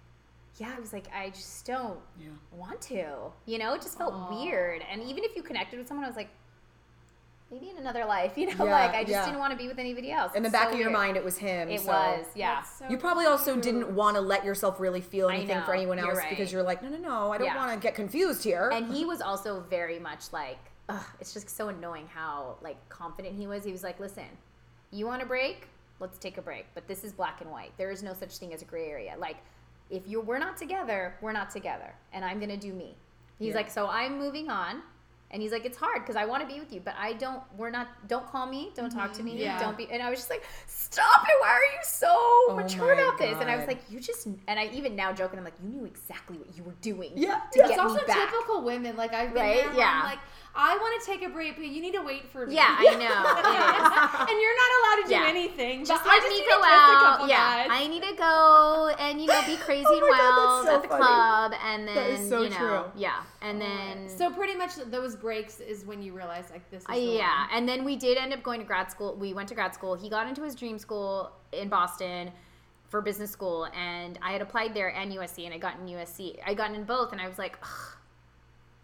[0.63, 2.29] yeah, I was like, I just don't Yeah.
[2.53, 3.07] want to.
[3.47, 4.31] You know, it just felt Aw.
[4.43, 4.83] weird.
[4.91, 6.29] And even if you connected with someone, I was like.
[7.51, 9.27] Maybe in another life, you know, Yeah, like I just yeah.
[9.27, 10.33] didn't want to be with anybody else.
[10.35, 10.99] In the It's back so of your weird.
[11.01, 11.69] mind, it was him.
[11.69, 12.63] it so- was, yeah.
[12.63, 15.73] So You probably also didn't want to let yourself really feel I anything for know,
[15.75, 16.31] anyone you're else right.
[16.31, 17.57] because you're like, no, no, no, I don't Yeah.
[17.57, 18.71] want to get confused here.
[18.73, 20.57] and he was also very much like
[20.89, 24.25] ugh, it's just so annoying how like confident he was he was like listen
[24.91, 25.69] you want a break
[26.01, 28.53] let's take a break but this is black and white there is no such thing
[28.55, 29.37] as a gray area like
[29.93, 32.97] if you're we're not together we're not together and i'm gonna do me
[33.39, 33.57] he's Yeah.
[33.57, 34.83] like so i'm moving on
[35.31, 37.43] and he's like it's hard because i want to be with you but i don't
[37.57, 39.37] we're not don't call me don't talk to mm-hmm.
[39.37, 39.59] me Yeah.
[39.61, 42.97] don't be and i was just like stop it why are you so mature Oh
[42.97, 45.45] my about this and i was like you just and i even now joking i'm
[45.45, 47.69] like you knew exactly what you were doing Yeah, to yeah.
[47.69, 48.97] It's also back typical women.
[48.97, 49.65] Like I've been Right?
[49.65, 49.75] there.
[49.75, 50.01] Yeah.
[50.03, 50.19] I'm like,
[50.55, 52.55] I want to take a break, but you need to wait for me.
[52.57, 53.23] Yeah, I know.
[53.43, 54.31] It is.
[54.31, 55.27] and you're not allowed to do Yeah.
[55.29, 55.85] anything.
[55.85, 57.29] Just but I let just me need go to kiss out.
[57.29, 57.69] Yeah, guys.
[57.71, 60.75] I need to go and you know be crazy Oh and my God, wild so
[60.77, 61.03] at the funny.
[61.05, 62.83] club, and then That is so you know, true.
[62.97, 66.83] yeah, and then so pretty much those breaks is when you realize like this.
[66.83, 67.49] Is uh, the yeah, one.
[67.57, 69.15] and then we did end up going to grad school.
[69.17, 69.95] We went to grad school.
[69.95, 72.31] He got into his dream school in Boston
[72.89, 76.37] for business school, and I had applied there and USC, and I got in USC.
[76.47, 77.57] I got in both, and I was like.
[77.63, 77.69] Ugh,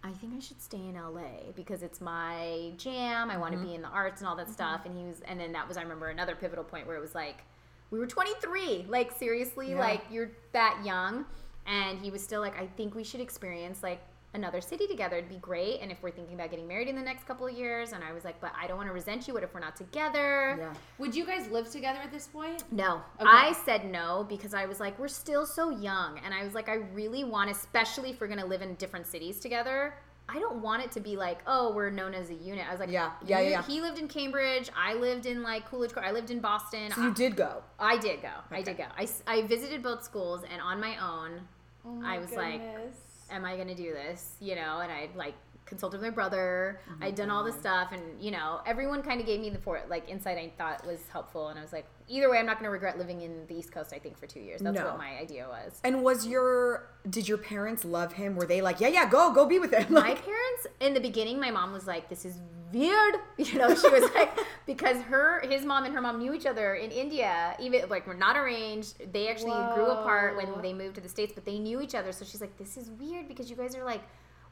[0.05, 3.31] I think I should stay in LA because it's my jam.
[3.31, 3.63] I want Mm-hmm.
[3.63, 4.83] to be in the arts and all that stuff.
[4.85, 7.15] And he was, and then that was, I remember another pivotal point where it was
[7.15, 7.43] like,
[7.91, 9.81] we were 23, like seriously, Yeah.
[9.81, 11.25] like you're that young.
[11.67, 14.01] And he was still like, I think we should experience like
[14.35, 15.17] another city together.
[15.17, 15.81] It'd be great.
[15.81, 18.12] And if we're thinking about getting married in the next couple of years, and I
[18.12, 19.35] was like, but I don't want to resent you.
[19.35, 20.57] What if we're not together?
[20.59, 20.75] yeah.
[20.99, 22.64] Would you guys live together at this point?
[22.71, 23.01] No.
[23.21, 23.29] Okay.
[23.29, 26.21] I said no because I was like, we're still so young.
[26.25, 29.07] And I was like, I really want, especially if we're going to live in different
[29.07, 29.95] cities together,
[30.31, 32.67] I don't want it to be like, oh, we're known as a unit.
[32.69, 33.62] I was like, Yeah, yeah, yeah.
[33.62, 34.69] He lived in Cambridge.
[34.77, 35.93] I lived in like Coolidge.
[35.97, 36.91] I lived in Boston.
[36.93, 37.62] So you did go.
[37.79, 38.29] I, I did go.
[38.51, 38.85] I did go.
[38.95, 41.41] I, I visited both schools and on my own,
[41.87, 42.97] Oh my I was like, goodness.
[43.31, 44.35] Am I going to do this?
[44.41, 45.35] You know, and I'd like
[45.68, 46.81] consulted with my brother.
[46.90, 49.59] Oh I'd done all this stuff, and you know, everyone kind of gave me the
[49.59, 51.48] for like insight I thought was helpful.
[51.48, 53.70] And I was like, either way, I'm not going to regret living in the East
[53.72, 53.92] Coast.
[53.94, 54.61] I think for two years.
[54.61, 54.87] That's No.
[54.87, 55.81] what my idea was.
[55.85, 58.35] And was your did your parents love him?
[58.37, 59.92] Were they like, yeah, yeah, go, go be with him?
[59.92, 62.38] My parents in the beginning, my mom was like, "This is
[62.72, 63.74] weird," you know.
[63.74, 64.31] She was like,
[64.66, 68.14] because her, his mom and her mom knew each other in India, even like we're
[68.14, 68.94] not arranged.
[69.12, 72.12] They actually grew apart when they moved to the states, but they knew each other.
[72.12, 74.02] So she's like, "This is weird because you guys are like,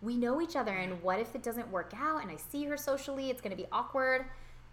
[0.02, 2.22] we know each other, and what if it doesn't work out?
[2.22, 4.26] And I see her socially, it's gonna be awkward."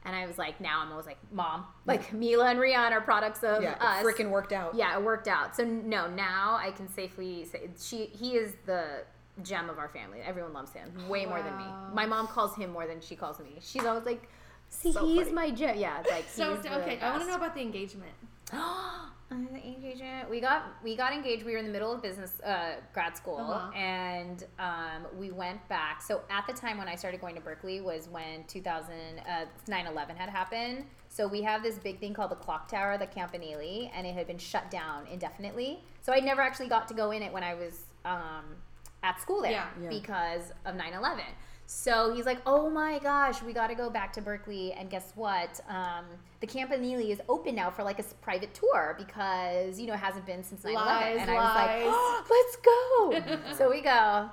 [0.06, 3.44] And I was like, now I'm always like, "Mom, like Mila and Rian are products
[3.44, 4.76] of yeah, us." it freaking worked out.
[4.76, 5.56] Yeah, it worked out.
[5.56, 9.04] So no, now I can safely say she he is the
[9.42, 10.20] gem of our family.
[10.22, 11.66] Everyone loves him way more than me.
[11.94, 13.58] My mom calls him more than she calls me.
[13.62, 14.30] She's always like,
[14.70, 15.32] "See, So he's funny.
[15.32, 18.14] my gem." Yeah, like So he's the okay, I want to know about the engagement.
[19.34, 20.30] The engagement.
[20.30, 21.43] We got we got engaged.
[21.46, 23.72] We were in the middle of business uh, grad school, Uh-huh.
[23.76, 26.02] and um, we went back.
[26.02, 28.91] So at the time when I started going to Berkeley was when 2000
[29.28, 30.86] uh, 9/11 had happened.
[31.10, 34.28] So we have this big thing called the Clock Tower, the Campanile, and it had
[34.28, 35.84] been shut down indefinitely.
[36.02, 38.46] So I never actually got to go in it when I was um,
[39.04, 39.67] at school there Yeah.
[39.82, 39.89] Yeah.
[39.89, 41.22] because of 9/11.
[41.76, 45.12] So he's like, "Oh my gosh, we got to go back to Berkeley." And guess
[45.16, 45.60] what?
[45.68, 46.06] Um,
[46.40, 50.26] the Campanile is open now for like a private tour because you know it hasn't
[50.26, 50.76] been since 9/11.
[50.76, 54.30] Lies, and I was like, oh, "Let's go!" so we go,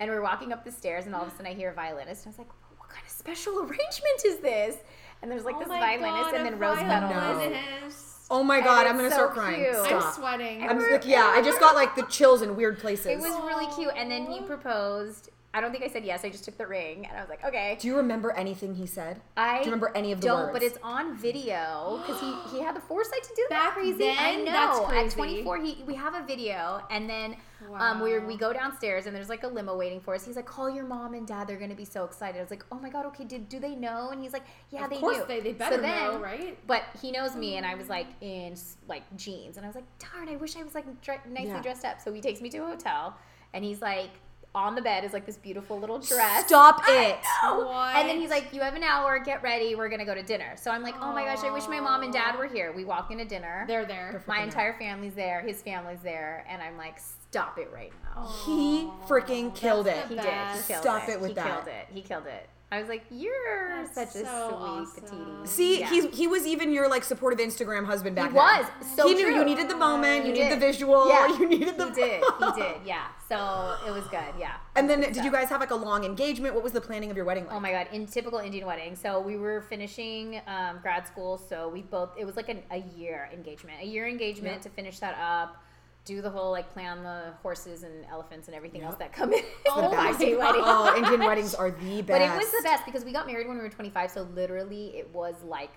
[0.00, 2.24] and we're walking up the stairs, and all of a sudden I hear a violinist,
[2.24, 4.76] and I was like, "What kind of special arrangement is this?"
[5.22, 7.12] And there's like Oh this violinist, God, and then rose petals.
[7.12, 8.06] violinist.
[8.30, 9.64] Oh my god, I'm gonna so start crying.
[9.64, 9.92] cute.
[9.92, 10.62] I'm sweating.
[10.66, 13.06] I'm we're- like, yeah, I just got like the chills in weird places.
[13.06, 16.24] It was really cute, and then he proposed I don't think I said yes.
[16.24, 17.76] I just took the ring, and I was like, okay.
[17.80, 19.20] Do you remember anything he said?
[19.36, 20.52] I Do you remember any of the don't, words?
[20.52, 23.64] but it's on video because he, he had the foresight to do that.
[23.66, 23.98] Back crazy.
[23.98, 24.16] then?
[24.16, 24.86] I know.
[24.88, 27.34] That's At 24, he we have a video, and then
[27.78, 30.24] um, we we go downstairs, and there's like a limo waiting for us.
[30.24, 31.48] He's like, "Call your mom and dad.
[31.48, 33.24] They're gonna be so excited." I was like, "Oh my god, okay.
[33.24, 35.76] Did do they know?" And he's like, "Yeah, Of they course do." they- they better
[35.76, 36.56] so then, know, right?
[36.68, 38.54] But he knows me, and I was like in
[38.86, 41.60] like jeans, and I was like, "Darn, I wish I was like dre- nicely Yeah.
[41.62, 43.16] dressed up." So he takes me to a hotel,
[43.52, 44.10] and he's like.
[44.52, 46.46] On the bed is like this beautiful little dress.
[46.46, 47.18] Stop I it.
[47.42, 47.66] know.
[47.66, 47.94] What?
[47.94, 49.18] And then he's like, "You have an hour.
[49.20, 49.76] Get ready.
[49.76, 52.02] We're gonna go to dinner." So I'm like, "Oh my gosh, I wish my mom
[52.02, 53.64] and dad were here." We walk into dinner.
[53.68, 54.22] They're there.
[54.26, 55.40] my entire family's there.
[55.40, 60.06] His family's there, and I'm like, "Stop it right now." He freaking killed it.
[60.08, 60.32] He the did.
[60.56, 61.12] He killed Stop it.
[61.12, 61.46] it with he that.
[61.46, 61.86] killed it.
[61.94, 62.48] He killed it.
[62.72, 65.38] I was like, "You're That's such a so sweet awesome.
[65.40, 65.88] petite." See, Yeah.
[65.90, 68.40] he's he was even your like supportive Instagram husband back then.
[68.40, 68.70] He then.
[68.80, 69.34] was so he knew true.
[69.38, 71.26] you needed the moment, you He needed the visual, Yeah.
[71.38, 72.22] you needed the He did.
[72.38, 72.76] He did.
[72.86, 73.06] Yeah.
[73.28, 74.34] So it was good.
[74.38, 74.54] Yeah.
[74.76, 76.54] And then Good did you guys have like a long engagement?
[76.54, 77.56] What was the planning of your wedding like?
[77.56, 78.94] Oh my god, in typical Indian wedding.
[78.94, 82.78] So we were finishing um, grad school, so we both it was like an, a
[82.96, 84.62] year engagement, a year engagement Yeah.
[84.62, 85.62] to finish that up,
[86.10, 88.90] do the whole like plan the horses and elephants and everything Yep.
[88.90, 89.44] else that come in.
[89.68, 90.38] Oh my five-day God.
[90.38, 90.62] wedding.
[90.64, 92.06] Oh, Indian weddings are the best.
[92.08, 94.96] But it was the best because we got married when we were 25, so literally
[94.96, 95.70] it was like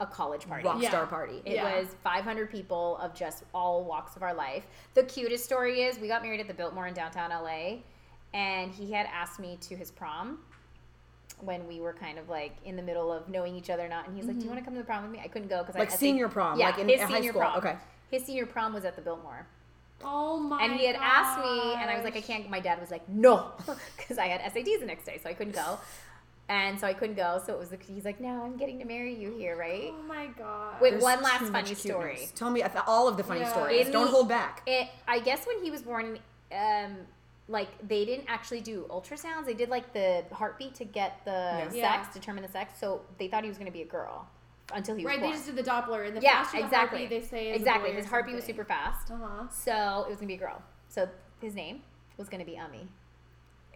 [0.00, 0.64] a college party.
[0.66, 0.88] rock Yeah.
[0.88, 1.42] star party.
[1.44, 1.78] It Yeah.
[1.78, 4.66] was 500 people of just all walks of our life.
[4.94, 7.82] The cutest story is we got married at the Biltmore in downtown LA,
[8.32, 10.38] and he had asked me to his prom
[11.40, 14.06] when we were kind of like in the middle of knowing each other or not.
[14.08, 14.54] And he's like, "Do you mm-hmm.
[14.54, 15.96] want to come to the prom with me?" I couldn't go because Like I, I
[15.96, 17.42] senior think- prom, yeah, like in his high senior school.
[17.42, 17.58] Prom.
[17.58, 17.76] Okay.
[18.10, 19.46] His senior prom was at the Biltmore.
[20.04, 20.58] Oh my.
[20.58, 20.64] God.
[20.70, 22.48] And he had asked me, and I was like, I can't.
[22.50, 23.52] My dad was like, no,
[23.96, 25.78] because I had SATs the next day, so I couldn't go.
[26.48, 27.40] And so I couldn't go.
[27.46, 27.70] So it was.
[27.88, 29.92] He's like, no, I'm getting to marry you here, right?
[29.98, 30.80] Oh my god.
[30.80, 32.28] Wait, There's one last funny story.
[32.34, 33.52] Tell me all of the funny Yeah.
[33.52, 33.86] stories.
[33.86, 34.62] In Don't the- hold back.
[34.66, 36.18] It, I guess when he was born,
[36.52, 36.96] um,
[37.48, 39.46] like they didn't actually do ultrasounds.
[39.46, 41.68] They did like the heartbeat to get the Yeah.
[41.70, 42.12] sex, Yeah.
[42.12, 42.74] determine the sex.
[42.78, 44.26] So they thought he was going to be a girl
[44.72, 45.32] until he was Right, born.
[45.32, 46.98] they just did the Doppler, and the yeah, faster the exactly.
[47.00, 47.90] heartbeat they say is a exactly.
[47.90, 49.10] boy or His heartbeat was super fast.
[49.10, 49.48] Uh-huh.
[49.50, 50.62] So it was going to be a girl.
[50.88, 51.08] So
[51.40, 51.82] his name
[52.16, 52.88] was going to be Ami.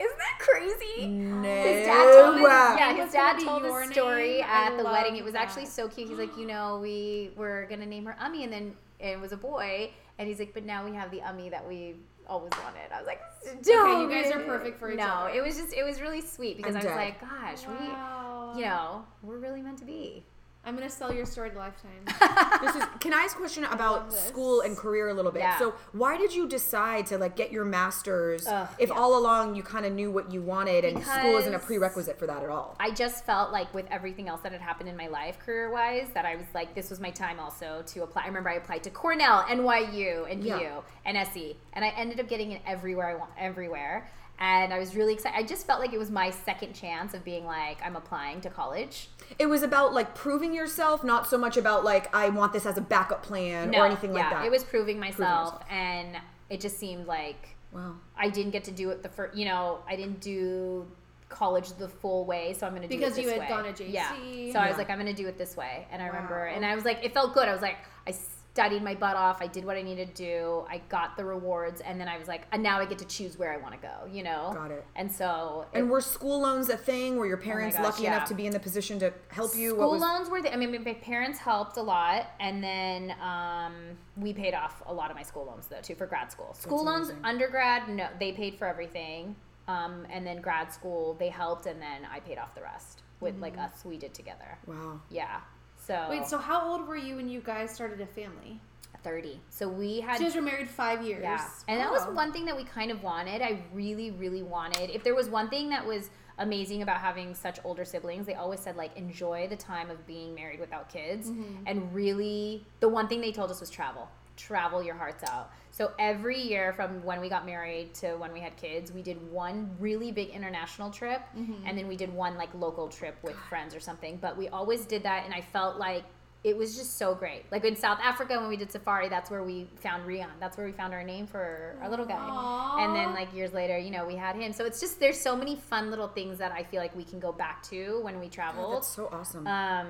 [0.01, 1.09] Isn't that crazy?
[1.09, 1.43] No.
[1.43, 4.45] His dad told me, yeah, his dad be told your the story name.
[4.49, 5.17] I at the love wedding.
[5.17, 6.09] It was actually so cute.
[6.09, 9.37] He's like, you know, we were gonna name her Ami, and then it was a
[9.37, 11.97] boy, and he's like, but now we have the Ami that we
[12.29, 12.93] always wanted.
[12.95, 15.31] I was like, Okay, you guys are perfect for each no, other.
[15.31, 16.97] No, it was just, it was really sweet because I'm I was dead.
[16.97, 18.53] like, gosh, Wow.
[18.55, 20.25] we, you know, we're really meant to be.
[20.69, 22.05] I'm gonna sell your story to Lifetime.
[22.61, 25.41] This is, can I ask a question about school and career a little bit?
[25.41, 25.59] Yeah.
[25.59, 28.95] So, why did you decide to like get your master's Ugh, if yeah.
[28.97, 32.27] all along you kind of knew what you wanted and school isn't a prerequisite for
[32.27, 32.77] that at all?
[32.81, 36.09] I just felt like with everything else that had happened in my life career wise,
[36.15, 38.25] that I was like, this was my time also to apply.
[38.25, 40.59] I remember I applied to Cornell, NYU, and Yeah.
[40.59, 44.11] VU, and SE, and I ended up getting it everywhere I want, everywhere.
[44.41, 45.37] And I was really excited.
[45.37, 48.51] I just felt like it was my second chance of being like, I'm applying to
[48.51, 49.09] college.
[49.39, 52.77] It was about like proving yourself, not so much about like I want this as
[52.79, 54.45] a backup plan or anything like yeah, that.
[54.47, 55.63] It was proving myself, yourself.
[55.71, 56.17] and
[56.51, 57.97] it just seemed like wow.
[58.17, 59.37] I didn't get to do it the first.
[59.37, 60.87] You know, I didn't do
[61.29, 63.49] college the full way, so I'm going to do Because it this you had way.
[63.49, 63.93] gone to JC.
[63.93, 64.53] Yeah.
[64.53, 66.55] So I was like, I'm going to do it this way, and I remember, Wow.
[66.55, 67.49] and I was like, it felt good.
[67.49, 68.13] I was like, I
[68.59, 69.41] studied my butt off.
[69.41, 70.65] I did what I needed to do.
[70.69, 73.39] I got the rewards, and then I was like, and now I get to choose
[73.39, 73.95] where I want to go.
[74.11, 74.51] You know.
[74.53, 74.85] Got it.
[74.97, 75.67] And so.
[75.73, 77.17] And it- were school loans a thing?
[77.17, 78.17] Were your parents gosh, lucky yeah.
[78.17, 79.71] enough to be in the position to help you?
[79.71, 83.75] School was- loans were the, I mean, my parents helped a lot, and then um,
[84.17, 86.53] we paid off a lot of my school loans though too for grad school.
[86.55, 87.25] School loans, amazing.
[87.25, 89.37] undergrad, no, they paid for everything,
[89.69, 93.39] um, and then grad school they helped, and then I paid off the rest with
[93.39, 94.59] like us we did together.
[94.67, 95.01] Wow.
[95.11, 95.41] Yeah.
[95.89, 98.61] So Wait, so how old were you when you guys started a family?
[99.05, 99.41] thirty.
[99.49, 101.23] So we had So you guys were married five years.
[101.23, 101.49] yeah.
[101.69, 103.41] And that was one thing that we kind of wanted.
[103.43, 104.91] I really, really wanted.
[104.91, 108.61] If there was one thing that was amazing about having such older siblings, they always
[108.61, 111.31] said, like, enjoy the time of being married without kids.
[111.31, 111.65] Mm-hmm.
[111.67, 114.09] And really, the one thing they told us was travel.
[114.37, 115.53] Travel your hearts out.
[115.79, 119.17] So every year from when we got married to when we had kids, we did
[119.31, 121.67] one really big international trip Mm-hmm.
[121.67, 124.19] and then we did one like local trip with friends or something.
[124.21, 126.03] But we always did that and I felt like
[126.43, 127.45] it was just so great.
[127.53, 130.27] Like in South Africa when we did safari, that's where we found Rian.
[130.41, 132.19] That's where we found our name for our little guy.
[132.19, 132.85] Aw.
[132.85, 134.53] And then like years later, you know, we had him.
[134.53, 137.21] So it's just there's so many fun little things that I feel like we can
[137.21, 138.75] go back to when we God, traveled.
[138.75, 139.47] that's so awesome.
[139.47, 139.87] Um,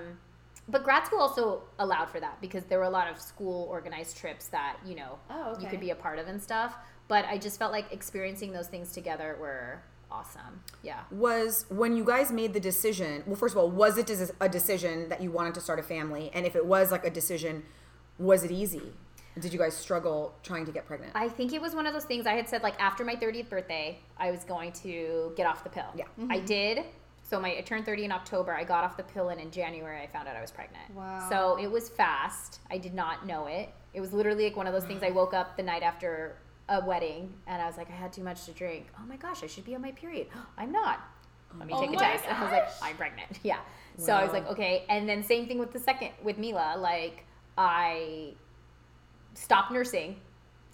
[0.69, 4.17] but grad school also allowed for that because there were a lot of school organized
[4.17, 5.63] trips that you know Oh, okay.
[5.63, 6.75] you could be a part of and stuff.
[7.09, 10.63] But I just felt like experiencing those things together were awesome.
[10.83, 11.01] Yeah.
[11.11, 15.09] was when you guys made the decision well first of all was it a decision
[15.11, 17.63] that you wanted to start a family and if it was like a decision
[18.19, 18.93] was it easy
[19.39, 21.13] Did you guys struggle trying to get pregnant?
[21.15, 23.49] I think it was one of those things I had said like after my 30th
[23.49, 25.93] birthday, I was going to get off the pill.
[25.95, 26.05] Yeah.
[26.29, 26.47] I mm-hmm.
[26.47, 26.85] did.
[27.29, 28.55] So my I turned 30 in October.
[28.55, 30.95] I got off the pill and in January I found out I was pregnant.
[30.95, 31.27] Wow.
[31.29, 32.61] So it was fast.
[32.71, 33.69] I did not know it.
[33.93, 36.37] It was literally like one of those things I woke up the night after
[36.71, 38.87] a wedding and I was like I had too much to drink.
[38.99, 40.29] Oh my gosh, I should be on my period.
[40.59, 41.01] I'm not.
[41.59, 42.25] Let me Oh take a test.
[42.27, 42.69] And I was like.
[42.83, 43.29] I'm pregnant.
[43.43, 43.59] Yeah.
[43.99, 44.85] So I was like, okay.
[44.89, 46.77] And then same thing with the second with Mila.
[46.79, 47.25] Like
[47.59, 48.35] I
[49.35, 50.17] stopped nursing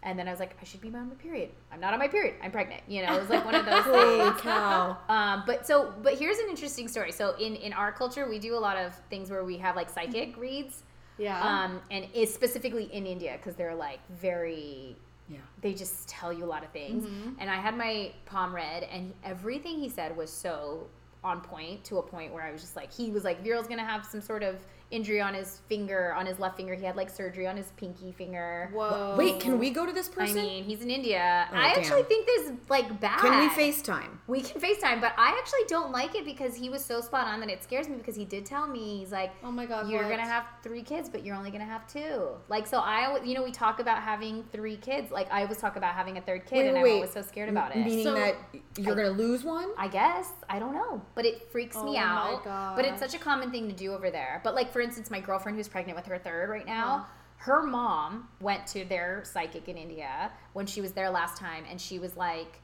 [0.05, 1.51] and then I was like, I should be on my period.
[1.73, 2.35] I'm not on my period.
[2.43, 2.83] I'm pregnant.
[2.87, 4.41] You know, it was like one of those Holy things.
[4.43, 4.97] cow.
[5.09, 7.11] Um, but so, but here's an interesting story.
[7.11, 9.89] So in in our culture, we do a lot of things where we have like
[9.91, 10.83] psychic reads,
[11.19, 11.41] Yeah.
[11.43, 14.97] um, and is specifically in India because they're like very.
[15.27, 15.39] Yeah.
[15.63, 17.05] They just tell you a lot of things.
[17.07, 17.31] Mm-hmm.
[17.41, 20.87] And I had my palm read, and everything he said was so
[21.25, 23.83] on point to a point where I was just like, he was like, Viral's gonna
[23.87, 24.57] have some sort of
[24.91, 26.75] injury on his finger, on his left finger.
[26.75, 28.71] He had like surgery on his pinky finger.
[28.73, 29.15] Whoa.
[29.19, 30.39] Wait, can we go to this person?
[30.39, 30.45] I person?
[30.47, 31.49] mean, he's in India.
[31.51, 33.21] Oh, I actually think this is like bad.
[33.21, 34.19] Can we FaceTime?
[34.27, 37.41] We can FaceTime, but I actually don't like it because he was so spot on
[37.41, 40.03] that it scares me because he did tell me he's like, Oh my God, you're
[40.03, 40.11] what?
[40.11, 42.29] gonna have three kids, but you're only gonna have two.
[42.49, 45.11] Like, so I, always- you know, we talk about having three kids.
[45.11, 46.95] Like, I always talk about having a third kid, Wait, and wait, I'm wait.
[46.95, 47.85] always so scared about it.
[47.85, 48.37] Meaning So- that
[48.79, 49.71] you're I- gonna lose one?
[49.79, 52.45] I guess I don't know, but it freaks Oh me my out.
[52.77, 54.41] But it's such a common thing to do over there.
[54.45, 57.07] But like for instance, my girlfriend who's pregnant with her third right now,
[57.37, 61.81] her mom went to their psychic in India when she was there last time, and
[61.81, 62.61] she was like,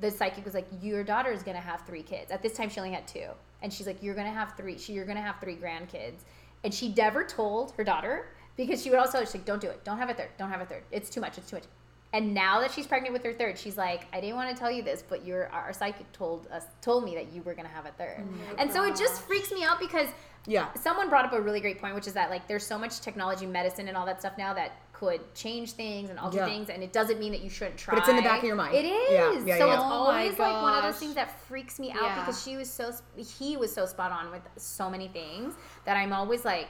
[0.00, 2.32] the psychic was like, your daughter is gonna have three kids.
[2.32, 3.28] At this time, she only had two,
[3.62, 4.76] and she's like, you're gonna have three.
[4.76, 6.24] She, you're gonna have three grandkids,
[6.64, 9.84] and she never told her daughter because she would also she's like, don't do it,
[9.84, 10.82] don't have a third, don't have a third.
[10.90, 11.64] It's too much, it's too much.
[12.14, 14.70] And now that she's pregnant with her third, she's like, I didn't want to tell
[14.70, 17.86] you this, but your our psychic told us told me that you were gonna have
[17.86, 18.22] a third.
[18.26, 20.08] Oh and so it just freaks me out because
[20.44, 20.72] Yeah.
[20.74, 23.46] someone brought up a really great point, which is that like there's so much technology,
[23.46, 26.44] medicine, and all that stuff now that could change things and alter Yeah.
[26.46, 27.94] things, and it doesn't mean that you shouldn't try.
[27.94, 28.74] But it's in the back of your mind.
[28.74, 29.12] It is.
[29.12, 29.74] Yeah, yeah, so yeah.
[29.74, 32.20] it's Oh always like one of those things that freaks me out Yeah.
[32.20, 35.54] because she was so he was so spot on with so many things
[35.86, 36.68] that I'm always like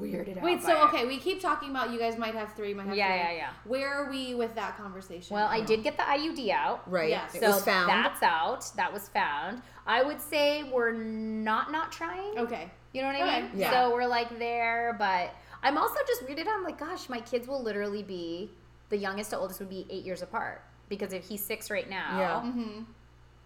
[0.00, 0.42] weirded out.
[0.42, 0.88] Wait, by so it.
[0.88, 3.16] okay, we keep talking about you guys might have three, might have Yeah, three.
[3.18, 3.50] yeah, yeah.
[3.64, 5.34] Where are we with that conversation?
[5.34, 6.88] Well, I did get the IUD out.
[6.90, 7.10] Right.
[7.10, 7.34] Yes.
[7.34, 7.88] It So was found.
[7.88, 8.64] that's out.
[8.76, 9.62] That was found.
[9.86, 12.38] I would say we're not not trying.
[12.38, 12.70] Okay.
[12.92, 13.50] You know what I Okay, mean?
[13.60, 13.70] yeah.
[13.70, 16.54] So we're like there, but I'm also just weirded out.
[16.58, 18.50] I'm like, gosh, my kids will literally be
[18.88, 22.18] the youngest to oldest would be eight years apart because if he's six right now,
[22.18, 22.50] Yeah.
[22.50, 22.82] Mm-hmm.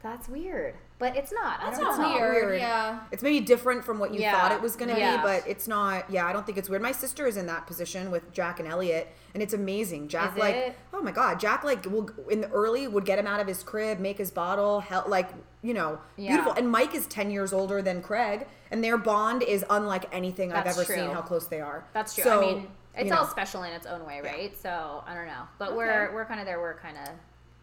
[0.04, 0.74] That's weird.
[0.98, 1.60] But it's not.
[1.60, 2.08] That's don't not know.
[2.10, 2.46] not weird.
[2.46, 2.60] weird.
[2.60, 3.00] Yeah.
[3.10, 4.38] It's maybe different from what you Yeah.
[4.38, 5.16] thought it was going to Yeah.
[5.16, 6.08] be, but it's not.
[6.10, 6.82] Yeah, I don't think it's weird.
[6.82, 10.08] My sister is in that position with Jack and Elliot, and it's amazing.
[10.08, 10.76] Jack, Is like, it?
[10.92, 13.62] oh my god, Jack, like, will in the early would get him out of his
[13.62, 15.30] crib, make his bottle, help, like,
[15.62, 16.32] you know, Yeah.
[16.32, 16.52] beautiful.
[16.52, 20.66] And Mike is ten years older than Craig, and their bond is unlike anything I've
[20.66, 20.94] ever true.
[20.96, 21.10] seen.
[21.10, 21.84] How close they are.
[21.94, 22.24] That's true.
[22.24, 23.30] So, I mean, it's all know.
[23.30, 24.54] special in its own way, right?
[24.56, 25.76] So I don't know, but Okay.
[25.78, 26.60] we're we're kind of there.
[26.60, 27.08] We're kind of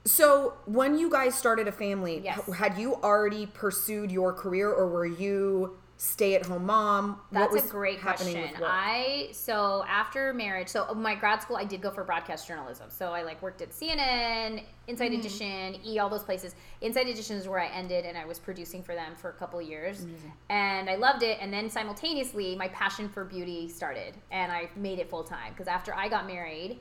[0.06, 2.52] So when you guys started a family, Yes.
[2.54, 7.22] had you already pursued your career, or were you stay-at-home mom?
[7.32, 8.64] That's what was a great happening question.
[8.66, 12.90] I so after marriage, so oh, my grad school, I did go for broadcast journalism.
[12.90, 15.20] So I like worked at CNN, Inside mm-hmm.
[15.20, 16.56] Edition, E, all those places.
[16.82, 19.60] Inside Edition is where I ended, and I was producing for them for a couple
[19.60, 20.08] of years,
[20.50, 21.38] and I loved it.
[21.40, 25.68] And then simultaneously, my passion for beauty started, and I made it full time because
[25.68, 26.80] after I got married.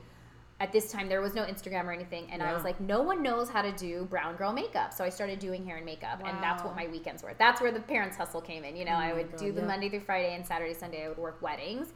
[0.61, 3.23] At this time, there was no Instagram or anything, and I was like, no one
[3.23, 4.93] knows how to do brown girl makeup.
[4.93, 7.33] So I started doing hair and makeup, and that's what my weekends were.
[7.39, 8.75] That's where the parents' hustle came in.
[8.75, 9.67] You know, oh I would God, do the yeah.
[9.67, 11.93] Monday through Friday and Saturday, Sunday, I would work weddings.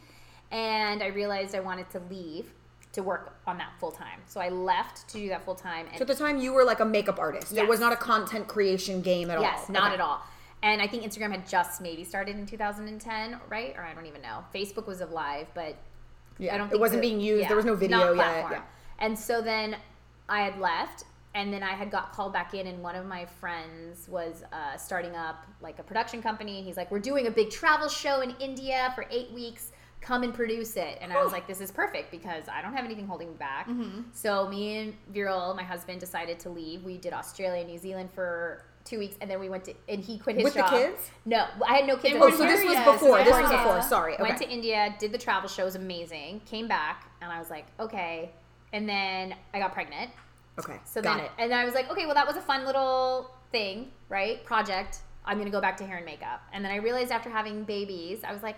[0.49, 2.53] And I realized I wanted to leave
[2.93, 4.21] to work on that full time.
[4.25, 5.85] So I left to do that full time.
[5.97, 7.55] So at the time, you were like a makeup artist.
[7.55, 9.73] It was not a content creation game at yes, all.
[9.73, 9.93] not Okay.
[9.93, 10.21] at all.
[10.63, 13.75] And I think Instagram had just maybe started in 2010, right?
[13.77, 14.43] Or I don't even know.
[14.55, 15.75] Facebook was alive, but
[16.37, 17.41] Yeah, I don't think it wasn't the- being used.
[17.41, 18.47] yeah, there was no video yet.
[18.51, 18.61] Yeah.
[18.99, 19.75] And so then
[20.29, 23.25] I had left, and then I had got called back in, and one of my
[23.25, 26.57] friends was uh, starting up like a production company.
[26.57, 29.71] And he's like, "We're doing a big travel show in India for eight weeks.
[30.01, 32.85] Come and produce it." And I was like, "This is perfect because I don't have
[32.85, 34.01] anything holding me back." Mm-hmm.
[34.13, 36.83] So me and Viral, my husband, decided to leave.
[36.83, 38.63] We did Australia, and New Zealand for.
[38.85, 40.69] Two weeks, and then we went to, and he quit his With the job.
[40.69, 41.09] kids?
[41.25, 42.15] No, I had no kids.
[42.19, 43.17] Oh, so this was Yes, before.
[43.23, 43.81] This was before.
[43.81, 44.15] Sorry.
[44.19, 46.41] Went to India, did the travel show, was amazing.
[46.45, 48.29] Came back, and I was like, okay.
[48.73, 50.11] And then I got pregnant.
[50.59, 50.77] okay.
[50.85, 51.31] So got then, it.
[51.39, 54.45] and then I was like, okay, well, that was a fun little thing, right?
[54.45, 54.99] Project.
[55.25, 56.43] I'm gonna go back to hair and makeup.
[56.53, 58.57] And then I realized after having babies, I was like,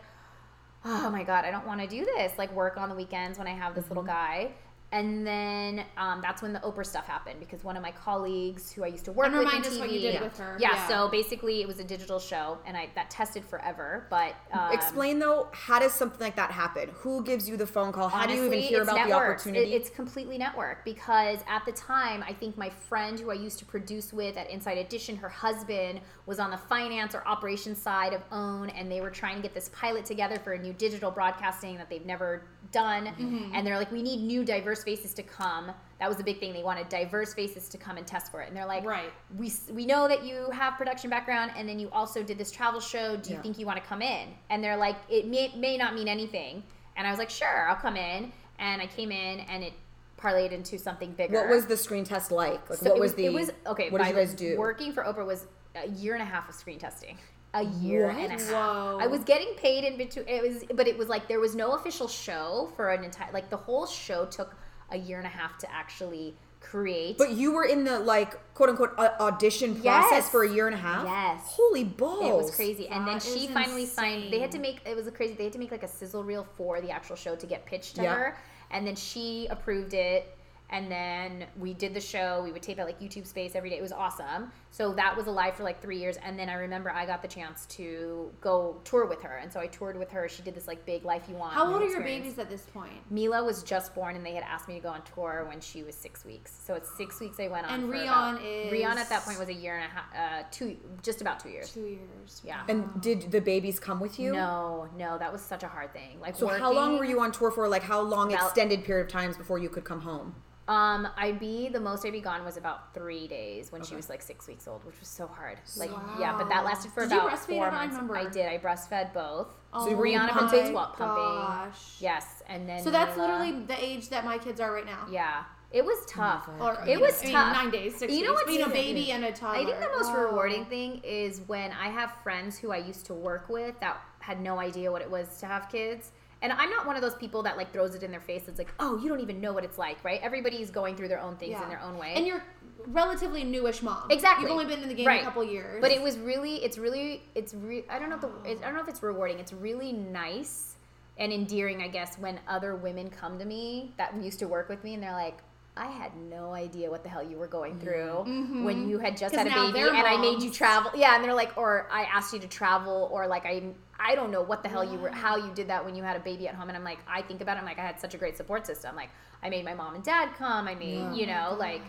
[0.83, 2.33] oh my god, I don't want to do this.
[2.37, 4.11] Like work on the weekends when I have this little Mm-hmm.
[4.11, 4.51] guy.
[4.93, 8.85] And then um, that's when the Oprah stuff happened because one of my colleagues who
[8.85, 10.55] I used to work And with remind in us TV, what you did with her.
[10.59, 10.87] Yeah, Yeah.
[10.87, 14.07] so basically it was a digital show, and I that tested forever.
[14.09, 16.89] But um, Explain though, how does something like that happen?
[16.99, 18.07] Who gives you the phone call?
[18.07, 19.73] How do you even hear it's about the opportunity?
[19.73, 23.59] It- it's completely network because at the time, I think my friend who I used
[23.59, 28.13] to produce with at Inside Edition, her husband was on the finance or operations side
[28.13, 31.11] of OWN, and they were trying to get this pilot together for a new digital
[31.11, 33.05] broadcasting that they've never done.
[33.05, 33.51] Mm-hmm.
[33.53, 34.43] And they're like, we need new
[34.77, 35.71] diverse faces to come.
[35.99, 36.53] That was a big thing.
[36.53, 38.47] They wanted diverse faces to come and test for it.
[38.47, 39.11] And they're like, Right.
[39.37, 42.79] we we know that you have production background and then you also did this travel
[42.79, 43.41] show do you Yeah.
[43.41, 46.63] think you want to come in and they're like it may, may not mean anything
[46.95, 49.73] and i was like sure i'll come in and i came in and it
[50.21, 52.69] parlayed into something bigger what was the screen test like?
[52.69, 54.57] Like So what it was, the it was okay What did you guys do?
[54.57, 57.17] working for oprah was a year and a half of screen testing
[57.53, 58.51] a year and a half.
[58.51, 58.99] Whoa.
[59.01, 60.27] I was getting paid in between.
[60.27, 63.31] It was, but it was like there was no official show for an entire.
[63.31, 64.55] Like the whole show took
[64.91, 67.17] a year and a half to actually create.
[67.17, 70.29] But you were in the like quote unquote a- audition process Yes.
[70.29, 71.05] for a year and a half.
[71.05, 71.41] Yes.
[71.45, 72.25] Holy balls!
[72.25, 72.87] It was crazy.
[72.87, 74.31] And then she is finally signed.
[74.33, 75.33] They had to make it was a crazy.
[75.35, 77.95] They had to make like a sizzle reel for the actual show to get pitched
[77.97, 78.15] to Yeah.
[78.15, 78.37] her,
[78.71, 80.36] and then she approved it.
[80.69, 82.41] And then we did the show.
[82.43, 83.77] We would tape at like YouTube Space every day.
[83.77, 84.51] It was awesome.
[84.69, 86.17] So that was alive for like three years.
[86.17, 89.37] And then I remember I got the chance to go tour with her.
[89.37, 90.27] And so I toured with her.
[90.27, 91.53] She did this like big Life You Want.
[91.53, 92.91] How old are your babies at this point?
[93.09, 95.83] Mila was just born, and they had asked me to go on tour when she
[95.83, 96.53] was six weeks.
[96.65, 97.73] So it's six weeks I went on.
[97.73, 100.43] And for Rion about- is- Rion at that point was a year and a half,
[100.43, 101.71] uh, two, just about two years.
[101.73, 102.41] Two years.
[102.43, 102.63] Yeah.
[102.67, 104.33] And did the babies come with you?
[104.33, 106.19] No, no, that was such a hard thing.
[106.19, 107.69] Like, So how long were you on tour for?
[107.69, 110.35] Like how long About- extended period of times before you could come home?
[110.67, 114.09] Um, I'd be the most I'd be gone was about three days when she was
[114.09, 115.59] like six weeks old, which was so hard.
[115.77, 117.79] Like, yeah, but that lasted for Did you about breastfeed four at all?
[117.79, 117.95] I months.
[117.95, 118.17] remember.
[118.17, 118.47] I did.
[118.47, 119.47] I breastfed both.
[119.71, 120.67] Oh were you Rihanna been pumping?
[120.71, 121.23] swap pumping.
[121.23, 121.95] Gosh.
[121.99, 125.07] Yes, and then So that's Mila- literally the age that my kids are right now.
[125.09, 125.43] yeah.
[125.69, 126.47] It was tough.
[126.59, 126.61] God.
[126.79, 127.53] Or It was know, I mean, tough.
[127.63, 128.43] nine days, six You know weeks.
[128.45, 129.61] what's Being a baby and a toddler.
[129.61, 130.23] I think the most Wow.
[130.25, 134.39] rewarding thing is when I have friends who I used to work with that had
[134.39, 136.11] no idea what it was to have kids.
[136.41, 138.43] And I'm not one of those people that like throws it in their face.
[138.47, 140.19] It's like, oh, you don't even know what it's like, right?
[140.21, 142.13] Everybody's going through their own things in their own way.
[142.15, 142.43] And you're
[142.87, 144.09] relatively newish mom.
[144.11, 144.43] Exactly.
[144.43, 145.21] You've only been in the game Right.
[145.21, 145.81] a couple years.
[145.81, 148.65] But it was really, it's really, it's re- I don't know if the, it, I
[148.67, 149.39] don't know if it's rewarding.
[149.39, 150.75] It's really nice
[151.17, 154.83] and endearing, I guess, when other women come to me that used to work with
[154.83, 155.39] me and they're like,
[155.77, 158.23] I had no idea what the hell you were going through
[158.63, 160.91] when you had just had a baby they're and I made you travel.
[160.95, 163.63] Yeah, and they're like, or I asked you to travel, or like I,
[163.99, 166.15] I don't know what the hell you were, how you did that when you had
[166.15, 166.69] a baby at home.
[166.69, 167.59] And I'm like, I think about it.
[167.59, 168.95] I'm like, I had such a great support system.
[168.95, 169.09] Like,
[169.43, 170.67] I made my mom and dad come.
[170.67, 171.81] I made, you know, like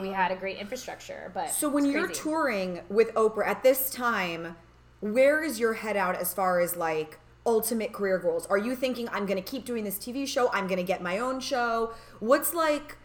[0.00, 1.30] we had a great infrastructure.
[1.34, 4.56] But So when you're touring with Oprah at this time,
[5.00, 8.46] where is your head out as far as like ultimate career goals?
[8.46, 10.50] Are you thinking I'm going to keep doing this TV show?
[10.52, 11.92] I'm going to get my own show?
[12.18, 12.96] What's like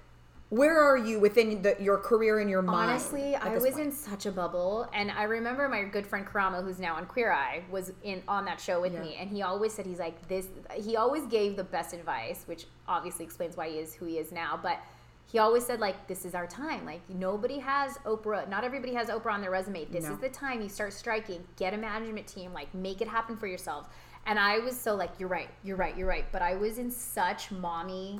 [0.51, 2.91] where are you within the, your career and your mind?
[2.91, 3.79] Honestly, I was point?
[3.79, 7.31] in such a bubble, and I remember my good friend Karamo, who's now on Queer
[7.31, 9.01] Eye, was in on that show with Yeah.
[9.01, 10.47] me, and he always said he's like this.
[10.75, 14.33] He always gave the best advice, which obviously explains why he is who he is
[14.33, 14.59] now.
[14.61, 14.77] But
[15.25, 16.85] he always said like, "This is our time.
[16.85, 18.49] Like nobody has Oprah.
[18.49, 19.85] Not everybody has Oprah on their resume.
[19.85, 20.11] This No.
[20.15, 21.47] is the time you start striking.
[21.55, 22.51] Get a management team.
[22.51, 23.87] Like make it happen for yourself."
[24.25, 25.49] And I was so like, "You're right.
[25.63, 25.95] You're right.
[25.97, 28.19] You're right." But I was in such mommy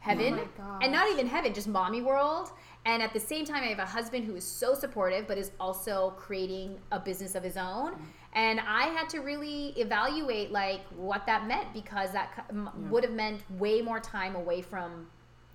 [0.00, 0.38] heaven?
[0.60, 2.50] Oh and not even heaven just mommy world.
[2.86, 5.50] And at the same time i have a husband who is so supportive but is
[5.60, 7.92] also creating a business of his own.
[8.34, 13.12] And i had to really evaluate like what that meant because that m would have
[13.12, 15.06] meant way more time away from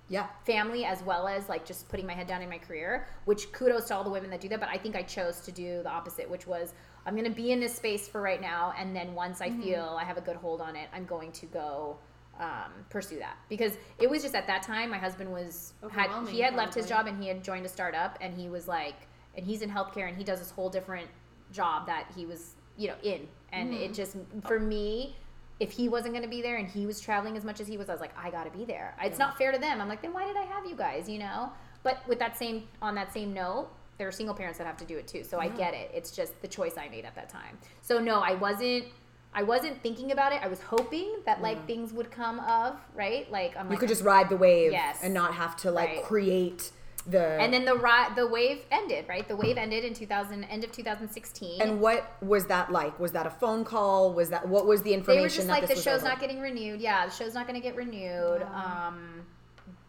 [0.08, 0.26] Yeah.
[0.44, 3.86] family as well as like just putting my head down in my career which kudos
[3.88, 4.60] to all the women that do that.
[4.60, 6.74] But i think i chose to do the opposite which was
[7.06, 9.60] i'm going to be in this space for right now and then once Mm-hmm.
[9.60, 11.96] i feel i have a good hold on it i'm going to go
[12.40, 13.36] um, pursue that.
[13.48, 16.86] Because it was just at that time my husband was had he had left his
[16.86, 18.94] job and he had joined a startup and he was like
[19.36, 21.08] and he's in healthcare and he does this whole different
[21.52, 23.26] job that he was you know in.
[23.52, 23.82] And Mm-hmm.
[23.84, 24.16] it just
[24.46, 25.16] for me
[25.60, 27.76] if he wasn't going to be there and he was traveling as much as he
[27.76, 28.96] was i was like i gotta be there.
[29.00, 29.80] It's not fair to them.
[29.80, 31.08] I'm like then why did i have you guys?
[31.08, 31.52] You know?
[31.84, 34.84] But with that same on that same note there are single parents that have to
[34.84, 35.22] do it too.
[35.22, 35.88] So i get it.
[35.94, 37.56] It's just the choice i made at that time.
[37.82, 38.86] So no i wasn't
[39.34, 40.40] I wasn't thinking about it.
[40.42, 43.30] I was hoping that like things would come of right.
[43.32, 45.00] Like I'm You like, could just ride the wave Yes.
[45.02, 46.02] and not have to like Right.
[46.04, 46.70] create
[47.06, 49.06] the and then the ri- the wave ended.
[49.08, 51.60] Right, the wave ended in 2000, end of 2016.
[51.60, 52.98] And what was that like?
[52.98, 54.12] Was that a phone call?
[54.14, 55.16] Was that what was the information?
[55.18, 56.08] they were just like the show's over?
[56.10, 56.80] not getting renewed.
[56.80, 58.42] Yeah, the show's not going to get renewed.
[58.54, 59.26] Um,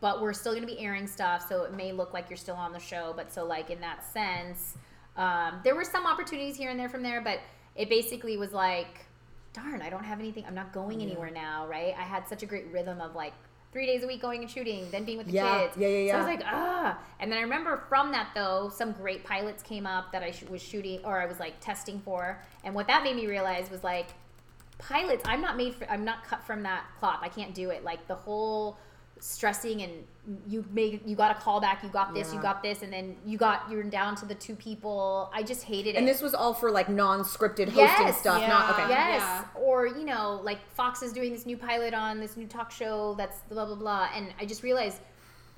[0.02, 2.56] but we're still going to be airing stuff, so it may look like you're still
[2.56, 3.14] on the show.
[3.16, 4.76] But so like in that sense,
[5.16, 7.40] um, there were some opportunities here and there from there, but
[7.78, 9.05] it basically was like,
[9.56, 10.44] darn, I don't have anything.
[10.48, 11.94] I'm not going anywhere now, right?
[11.98, 13.34] I had such a great rhythm of like
[13.72, 15.78] three days a week going and shooting, then being with the Yeah, kids.
[15.78, 16.12] yeah, yeah, yeah.
[16.12, 17.00] So I was like, ah.
[17.20, 20.44] And then I remember from that though, some great pilots came up that I sh-
[20.50, 23.84] was shooting or I was like testing for, and what that made me realize was
[23.84, 24.08] like,
[24.78, 25.24] pilots.
[25.26, 25.90] I'm not made for.
[25.90, 27.20] I'm not cut from that cloth.
[27.22, 27.84] I can't do it.
[27.84, 28.78] Like the whole
[29.20, 29.92] stressing and
[30.48, 33.16] you made you got a call back you got this you got this and then
[33.26, 36.34] you got you're down to the two people i just hated it And this was
[36.34, 38.48] all for like non-scripted hosting Yes, stuff, yeah.
[38.48, 38.90] not okay.
[38.90, 39.22] Yes.
[39.22, 39.46] Yeah.
[39.56, 43.16] Or, you know, like Fox is doing this new pilot on this new talk show
[43.18, 44.10] that's the blah, blah, blah.
[44.16, 45.00] And I just realized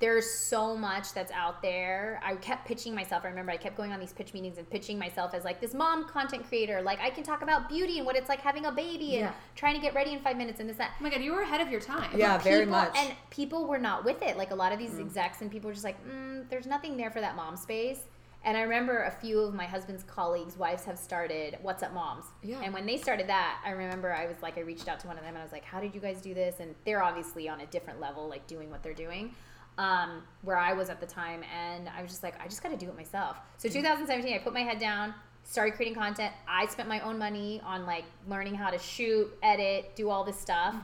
[0.00, 2.20] there's so much that's out there.
[2.24, 3.24] I kept pitching myself.
[3.24, 5.74] I remember I kept going on these pitch meetings and pitching myself as like this
[5.74, 6.80] mom content creator.
[6.82, 9.32] Like I can talk about beauty and what it's like having a baby and Yeah.
[9.56, 10.92] trying to get ready in five minutes and this, that.
[11.00, 12.10] Oh my god, you were ahead of your time.
[12.16, 12.96] Yeah, But very much.
[12.96, 14.36] And people were not with it.
[14.36, 17.10] Like a lot of these execs and people were just like, mm, there's nothing there
[17.10, 17.98] for that mom space.
[18.44, 22.24] And I remember a few of my husband's colleagues' wives have started What's Up Moms.
[22.44, 22.60] Yeah.
[22.62, 25.16] And when they started that, I remember I was like, I reached out to one
[25.18, 26.54] of them and I was like, how did you guys do this?
[26.60, 29.34] And they're obviously on a different level, like doing what they're doing.
[29.78, 32.70] Um, where I was at the time, and I was just like, I just got
[32.70, 33.36] to do it myself.
[33.58, 35.14] So 2017, I put my head down,
[35.44, 36.32] started creating content.
[36.48, 40.36] I spent my own money on like learning how to shoot, edit, do all this
[40.38, 40.74] stuff.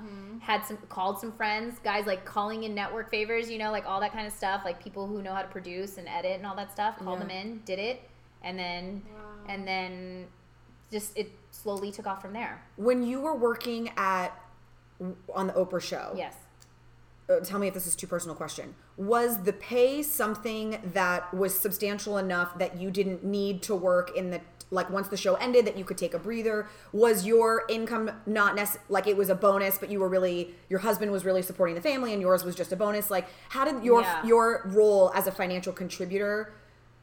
[0.41, 3.99] Had some called some friends, guys like calling in network favors, you know, like all
[4.01, 6.55] that kind of stuff, like people who know how to produce and edit and all
[6.55, 6.97] that stuff.
[6.99, 7.27] Called Yeah.
[7.27, 8.01] them in, did it,
[8.43, 9.03] and then
[9.49, 10.27] and then
[10.93, 12.63] just it slowly took off from there.
[12.77, 14.29] When you were working at
[15.35, 16.37] on the Oprah show, Yes.
[17.29, 18.75] Uh, tell me if this is too personal question.
[18.97, 24.31] Was the pay something that was substantial enough that you didn't need to work in
[24.31, 26.67] the like once the show ended that you could take a breather?
[26.93, 30.81] Was your income not necess- like it was a bonus, but you were really your
[30.81, 33.11] husband was really supporting the family and yours was just a bonus?
[33.11, 34.25] Like how did your Yeah.
[34.27, 36.53] your role as a financial contributor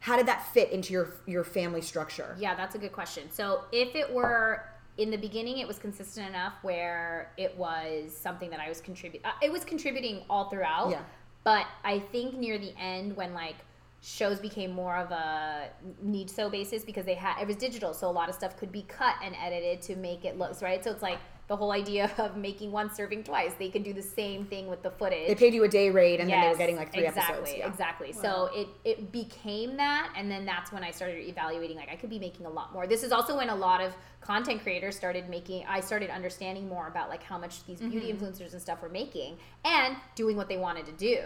[0.01, 2.35] how did that fit into your your family structure?
[2.39, 3.29] Yeah, that's a good question.
[3.31, 4.65] So if it were
[4.97, 9.25] in the beginning, it was consistent enough where it was something that I was contribute.
[9.25, 10.91] Uh, it was contributing all throughout.
[10.91, 11.01] Yeah.
[11.43, 13.55] But I think near the end, when like
[14.01, 15.69] shows became more of a
[16.01, 18.71] need so basis because they had it was digital, so a lot of stuff could
[18.71, 20.83] be cut and edited to make it look right.
[20.83, 21.19] So it's like
[21.51, 23.51] the whole idea of making one serving twice.
[23.59, 25.27] They could do the same thing with the footage.
[25.27, 27.57] They paid you a day rate and then they were getting like three exactly, episodes.
[27.57, 27.67] Yeah.
[27.67, 28.13] Exactly.
[28.15, 28.21] Wow.
[28.21, 31.75] So it it became that, and then that's when I started evaluating.
[31.75, 32.87] Like I could be making a lot more.
[32.87, 35.65] This is also when a lot of content creators started making.
[35.67, 38.23] I started understanding more about like how much these beauty Mm-hmm.
[38.23, 41.17] influencers and stuff were making, and doing what they wanted to do,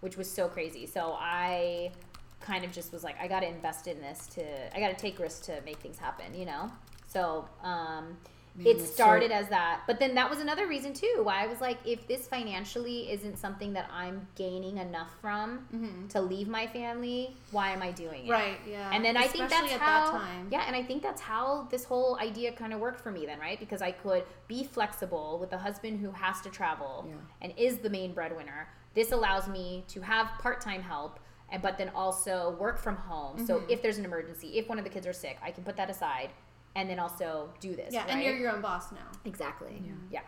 [0.00, 0.86] which was so crazy.
[0.86, 1.92] So I
[2.40, 4.44] kind of just was like, I got to invest in this to.
[4.74, 6.34] I got to take risks to make things happen.
[6.34, 6.72] You know.
[7.06, 7.46] So.
[7.62, 8.16] um
[8.56, 11.42] Man, it that's so- started as that but then that was another reason too why
[11.42, 16.46] i was like if this financially isn't something that i'm gaining enough from to leave
[16.46, 18.90] my family why am i doing it Right, yeah.
[18.92, 20.48] and then i think that's at how that time.
[20.52, 23.40] yeah and i think that's how this whole idea kind of worked for me then
[23.40, 27.14] right because i could be flexible with a husband who has to travel Yeah.
[27.42, 31.18] and is the main breadwinner this allows me to have part-time help
[31.50, 33.70] and but then also work from home so Mm-hmm.
[33.70, 35.90] if there's an emergency if one of the kids are sick i can put that
[35.90, 36.30] aside
[36.76, 39.10] and then also do this Yeah, and you're your own boss now.
[39.24, 39.82] Exactly.
[40.10, 40.20] Yeah.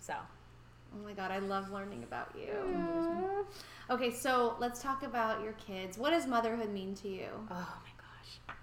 [0.00, 0.14] So.
[0.94, 2.52] Oh my god, I love learning about you.
[3.90, 5.96] Okay, so let's talk about your kids.
[5.96, 7.28] What does motherhood mean to you?
[7.50, 8.56] Oh my gosh.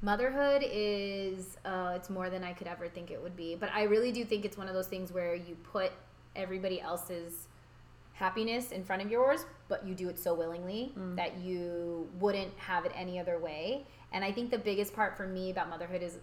[0.00, 3.56] Motherhood is uh, it's more than I could ever think it would be.
[3.56, 5.92] But I really do think it's one of those things where you put
[6.36, 7.48] everybody else's
[8.12, 12.84] happiness in front of yours, but you do it so willingly that you wouldn't have
[12.86, 13.84] it any other way.
[14.12, 16.18] And I think the biggest part for me about motherhood is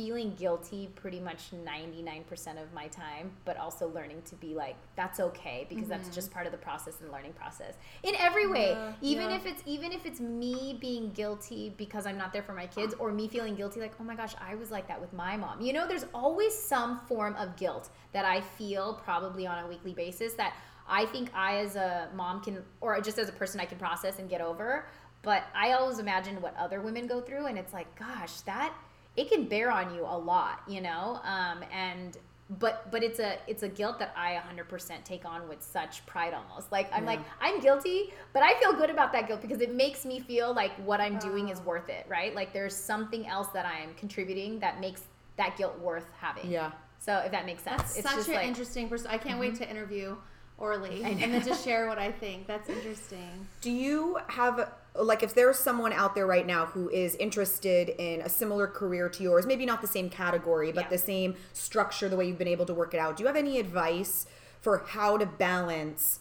[0.00, 5.20] feeling guilty pretty much 99% of my time, but also learning to be like, that's
[5.20, 6.14] okay because that's mm-hmm.
[6.14, 8.70] just part of the process and learning process in every way.
[8.70, 9.36] Yeah, even yeah.
[9.36, 12.94] if it's even if it's me being guilty because I'm not there for my kids
[12.98, 15.60] or me feeling guilty like, oh my gosh, I was like that with my mom.
[15.60, 19.92] You know, there's always some form of guilt that I feel probably on a weekly
[19.92, 20.54] basis that
[20.88, 24.18] I think I as a mom can or just as a person I can process
[24.18, 24.86] and get over.
[25.20, 28.72] But I always imagine what other women go through and it's like, gosh, that
[29.20, 31.20] it can bear on you a lot, you know?
[31.24, 32.16] Um, and
[32.58, 36.34] but but it's a it's a guilt that I 100% take on with such pride
[36.34, 36.72] almost.
[36.72, 37.10] Like I'm Yeah.
[37.10, 40.52] like I'm guilty, but I feel good about that guilt because it makes me feel
[40.52, 42.34] like what I'm doing is worth it, right?
[42.34, 45.02] Like there's something else that I am contributing that makes
[45.36, 46.50] that guilt worth having.
[46.50, 46.72] Yeah.
[46.98, 48.48] So if that makes sense, That's it's such an like Mm-hmm.
[48.48, 49.06] interesting person.
[49.10, 50.16] I can't wait to interview
[50.60, 52.46] Orly and then to share what I think.
[52.46, 53.46] That's interesting.
[53.62, 58.20] Do you have like if there's someone out there right now who is interested in
[58.20, 60.90] a similar career to yours, maybe not the same category, but Yeah.
[60.90, 63.16] the same structure, the way you've been able to work it out?
[63.16, 64.26] Do you have any advice
[64.60, 66.20] for how to balance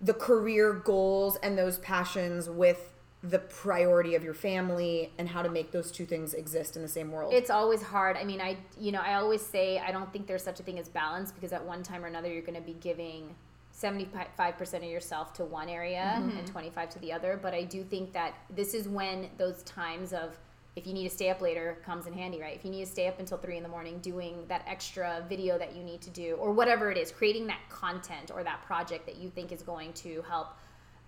[0.00, 5.48] the career goals and those passions with the priority of your family and how to
[5.50, 7.32] make those two things exist in the same world?
[7.34, 8.16] It's always hard.
[8.16, 10.78] I mean, I you know, I always say I don't think there's such a thing
[10.78, 13.34] as balance because at one time or another you're going to be giving
[13.80, 18.12] 75% of yourself to one area and 25 to the other but i do think
[18.12, 20.38] that this is when those times of
[20.76, 22.54] if you need to stay up later comes in handy right?
[22.54, 25.58] If you need to stay up until 3 in the morning doing that extra video
[25.58, 29.04] that you need to do or whatever it is creating that content or that project
[29.06, 30.48] that you think is going to help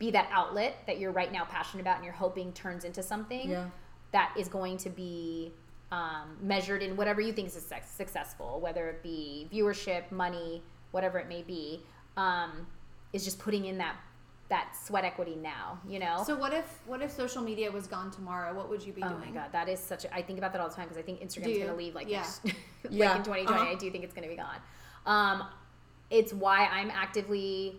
[0.01, 3.51] be that outlet that you're right now passionate about and you're hoping turns into something
[3.51, 3.67] Yeah.
[4.11, 5.53] that is going to be
[5.93, 10.61] um, measured in whatever you think is success- successful, whether it be viewership, money,
[10.91, 11.83] whatever it may be,
[12.17, 12.67] um,
[13.13, 13.97] is just putting in that
[14.49, 15.79] that sweat equity now.
[15.89, 16.23] You know.
[16.27, 18.55] So what if what if social media was gone tomorrow?
[18.55, 19.21] What would you be Oh doing?
[19.21, 20.05] my god, that is such.
[20.05, 21.75] a I think about that all the time because I think Do Instagram's going to
[21.75, 22.27] leave like Yeah.
[22.45, 22.55] like
[22.91, 23.17] Yeah.
[23.17, 23.47] in 2020.
[23.47, 23.71] Uh-huh.
[23.71, 24.59] I do think it's going to be gone.
[25.07, 25.45] Um,
[26.11, 27.77] it's why I'm actively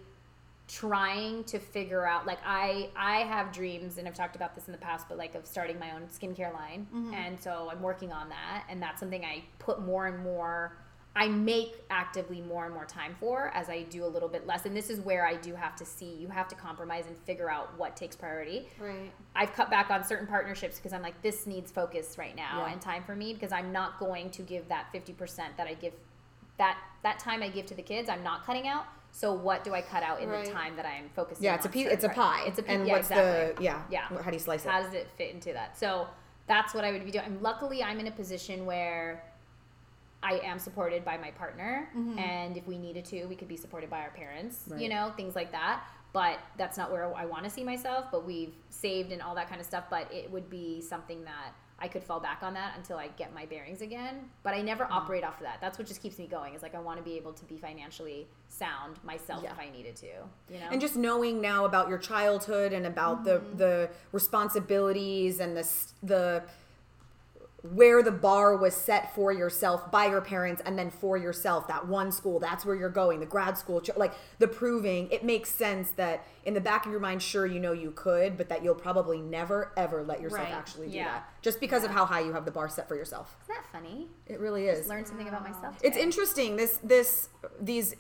[0.68, 2.26] trying to figure out.
[2.26, 5.36] Like I, I have dreams, and I've talked about this in the past, but like
[5.36, 7.14] of starting my own skincare line, Mm-hmm.
[7.14, 10.78] and so I'm working on that, and that's something I put more and more.
[11.16, 14.66] I make actively more and more time for as I do a little bit less.
[14.66, 17.52] And this is where I do have to see, you have to compromise and figure
[17.52, 18.68] out what takes priority.
[18.80, 19.12] Right.
[19.36, 22.72] I've cut back on certain partnerships because I'm like, this needs focus right now Yeah.
[22.74, 25.94] and time for me because I'm not going to give that 50% that I give
[26.58, 28.86] that that time I give to the kids, I'm not cutting out.
[29.12, 30.46] So what do I cut out in Right.
[30.46, 31.88] the time that I'm focusing Yeah, it's a piece.
[31.88, 32.44] It's a pie.
[32.48, 32.72] It's a piece.
[32.72, 33.56] And yeah, what's exactly.
[33.56, 33.84] the yeah?
[33.92, 34.06] Yeah.
[34.08, 34.70] How do you slice it?
[34.72, 35.78] How does it fit into that?
[35.78, 36.08] So
[36.48, 37.26] that's what I would be doing.
[37.26, 39.24] And luckily, I'm in a position where
[40.24, 43.90] I am supported by my partner, and if we needed to, we could be supported
[43.90, 44.64] by our parents.
[44.78, 45.84] You know, things like that.
[46.14, 48.06] But that's not where I want to see myself.
[48.12, 49.86] But we've saved and all that kind of stuff.
[49.90, 53.34] But it would be something that I could fall back on that until I get
[53.34, 54.30] my bearings again.
[54.44, 55.58] But I never operate off of that.
[55.60, 56.54] That's what just keeps me going.
[56.54, 59.54] Is like I want to be able to be financially sound myself Yeah.
[59.54, 60.06] if I needed to.
[60.06, 60.68] You know.
[60.72, 63.58] and just knowing now about your childhood and about Mm-hmm.
[63.58, 65.68] the the responsibilities and the
[66.04, 66.44] the
[67.64, 71.88] where the bar was set for yourself by your parents and then for yourself that
[71.88, 75.92] one school that's where you're going the grad school like the proving it makes sense
[75.92, 78.76] that in the back of your mind sure you know you could but that you'll
[78.76, 80.52] probably never ever let yourself Right.
[80.54, 81.06] actually do Yeah.
[81.06, 83.66] that just because of how high you have the bar set for yourself Isn't that
[83.72, 84.10] funny?
[84.28, 85.78] it really is Learn something about myself.
[85.82, 87.30] it's interesting this this
[87.62, 87.96] these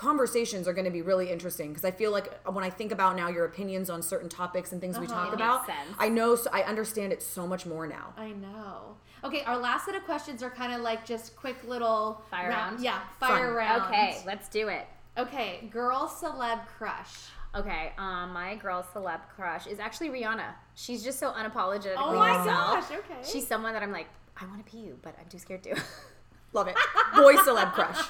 [0.00, 3.16] conversations are going to be really interesting because i feel like when i think about
[3.16, 5.14] now your opinions on certain topics and things we Uh-huh.
[5.14, 5.96] talk It makes about sense.
[5.98, 8.96] i know so i understand it so much more now I know.
[9.22, 12.72] Okay, our last set of questions are kind of like just quick little Fire round.
[12.76, 12.82] round?
[12.84, 13.54] Yeah, fire Fun.
[13.54, 13.82] round.
[13.84, 14.86] Okay, let's do it.
[15.18, 17.14] Okay, girl celeb crush.
[17.54, 20.54] Okay, um, my girl celeb crush is actually Rihanna.
[20.74, 22.88] She's just so unapologetically Oh my herself.
[22.88, 23.20] gosh, okay.
[23.30, 24.06] She's someone that I'm like,
[24.40, 25.74] I want to pee you, but I'm too scared to.
[26.54, 26.76] love it
[27.14, 28.00] boy celeb crush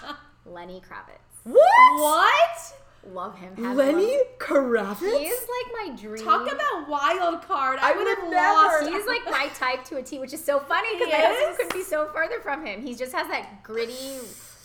[0.46, 1.29] Lenny Kravitz.
[1.44, 1.60] What
[2.00, 2.74] What?
[3.12, 3.56] Love him.
[3.64, 6.22] Have lenny loved- kravitz He is like my dream.
[6.22, 7.78] Talk about wild card.
[7.80, 8.88] I, I would have would never- lost.
[8.90, 11.56] He's like my type to a T, which is so funny because He my husband
[11.56, 12.82] couldn't be so further from him.
[12.82, 14.18] He just has that gritty,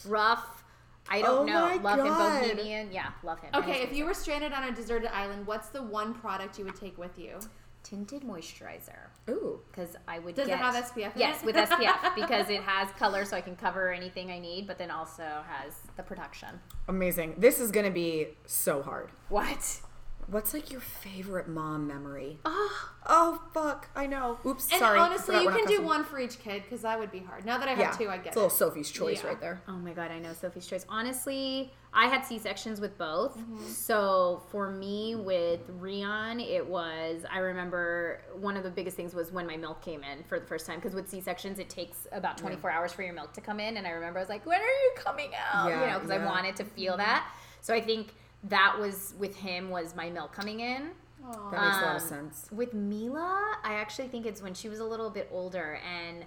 [0.05, 0.63] rough.
[1.09, 1.79] I don't Oh know.
[1.81, 2.43] Love God.
[2.43, 2.91] him, bohemian.
[2.91, 3.51] Yeah, love him.
[3.53, 6.75] Okay, if you were stranded on a deserted island, what's the one product you would
[6.75, 7.39] take with you?
[7.85, 9.09] Tinted moisturizer.
[9.29, 11.45] ooh because I would Does it get have SPF in yes it?
[11.45, 14.89] with SPF because it has color so I can cover anything I need, but then
[14.91, 16.49] also has the protection.
[16.87, 19.81] amazing this is going to be so hard What?
[20.27, 25.03] What's like your favorite mom memory Oh, oh fuck i know oops And sorry I
[25.03, 27.45] honestly, you can do one for each kid because that would be hard.
[27.45, 28.57] Now that I have yeah two, I get it's a little it.
[28.57, 29.29] sophie's choice Yeah.
[29.29, 30.85] right there oh my god, I know Sophie's choice.
[30.89, 33.37] Honestly, I had C sections with both.
[33.37, 33.65] Mm-hmm.
[33.67, 39.31] So for me, with Rion, it was I remember one of the biggest things was
[39.31, 42.07] when my milk came in for the first time because with C sections it takes
[42.11, 44.45] about 24 hours for your milk to come in, and I remember I was like,
[44.45, 45.69] when are you coming out?
[45.69, 47.31] Yeah, you know, because I wanted to feel that.
[47.61, 48.13] So I think
[48.49, 50.89] that was with him was my milk coming in.
[51.27, 51.49] Aw.
[51.49, 54.69] that makes a lot of Um, sense With Mila, I actually think it's when she
[54.69, 56.23] was a little bit older, and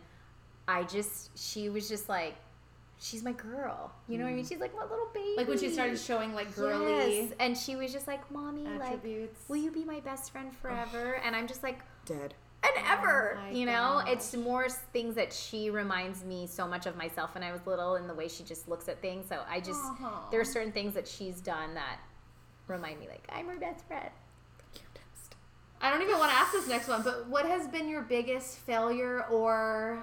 [0.66, 2.35] I just she was just like,
[2.99, 3.93] she's my girl.
[4.09, 4.45] You know what I mean?
[4.45, 5.35] She's like my little baby.
[5.37, 7.33] Like when she started showing like girly Yes.
[7.39, 9.03] and she was just like, "Mommy, like,
[9.49, 13.37] will you be my best friend forever?" And I'm just like, dead and ever.
[13.39, 14.09] Oh my you know, gosh.
[14.11, 17.95] it's more things that she reminds me so much of myself when I was little,
[17.95, 19.27] and the way she just looks at things.
[19.29, 20.27] So I just Aw.
[20.33, 21.99] there are certain things that she's done that
[22.69, 24.11] remind me like I'm her best friend.
[24.73, 25.37] Cutest.
[25.81, 28.59] I don't even want to ask this next one, but what has been your biggest
[28.59, 30.03] failure or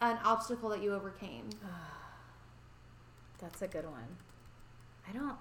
[0.00, 1.48] an obstacle that you overcame?
[3.40, 4.16] That's a good one.
[5.08, 5.36] I don't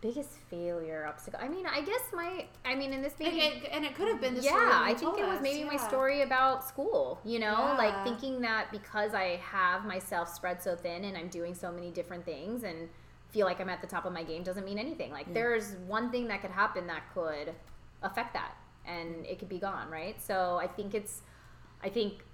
[0.00, 1.40] biggest failure obstacle.
[1.42, 4.06] I mean, I guess my I mean, in this And maybe it, and it could
[4.08, 6.20] have been the yeah, story you I think told it was us, maybe my story
[6.22, 7.76] about school, you know, Yeah.
[7.78, 11.90] like thinking that because I have myself spread so thin and I'm doing so many
[11.90, 12.90] different things and
[13.34, 15.10] feel like I'm at the top of my game doesn't mean anything.
[15.10, 17.52] Like there's one thing that could happen that could
[18.02, 18.52] affect that
[18.86, 20.22] and it could be gone, right?
[20.22, 21.22] So I think it's
[21.82, 22.24] I think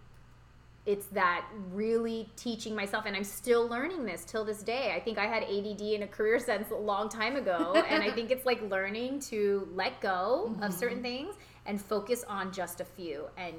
[0.86, 5.18] it's that really teaching myself and i'm still learning this till this day i think
[5.18, 8.46] i had add in a career sense a long time ago and i think it's
[8.46, 11.26] like learning to let go of certain mm-hmm.
[11.26, 11.34] things
[11.66, 13.54] and focus on just a few and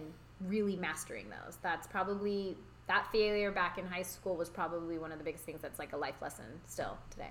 [0.48, 2.58] really mastering those that's probably
[2.92, 5.94] that failure back in high school was probably one of the biggest things that's like
[5.94, 7.30] a life lesson still today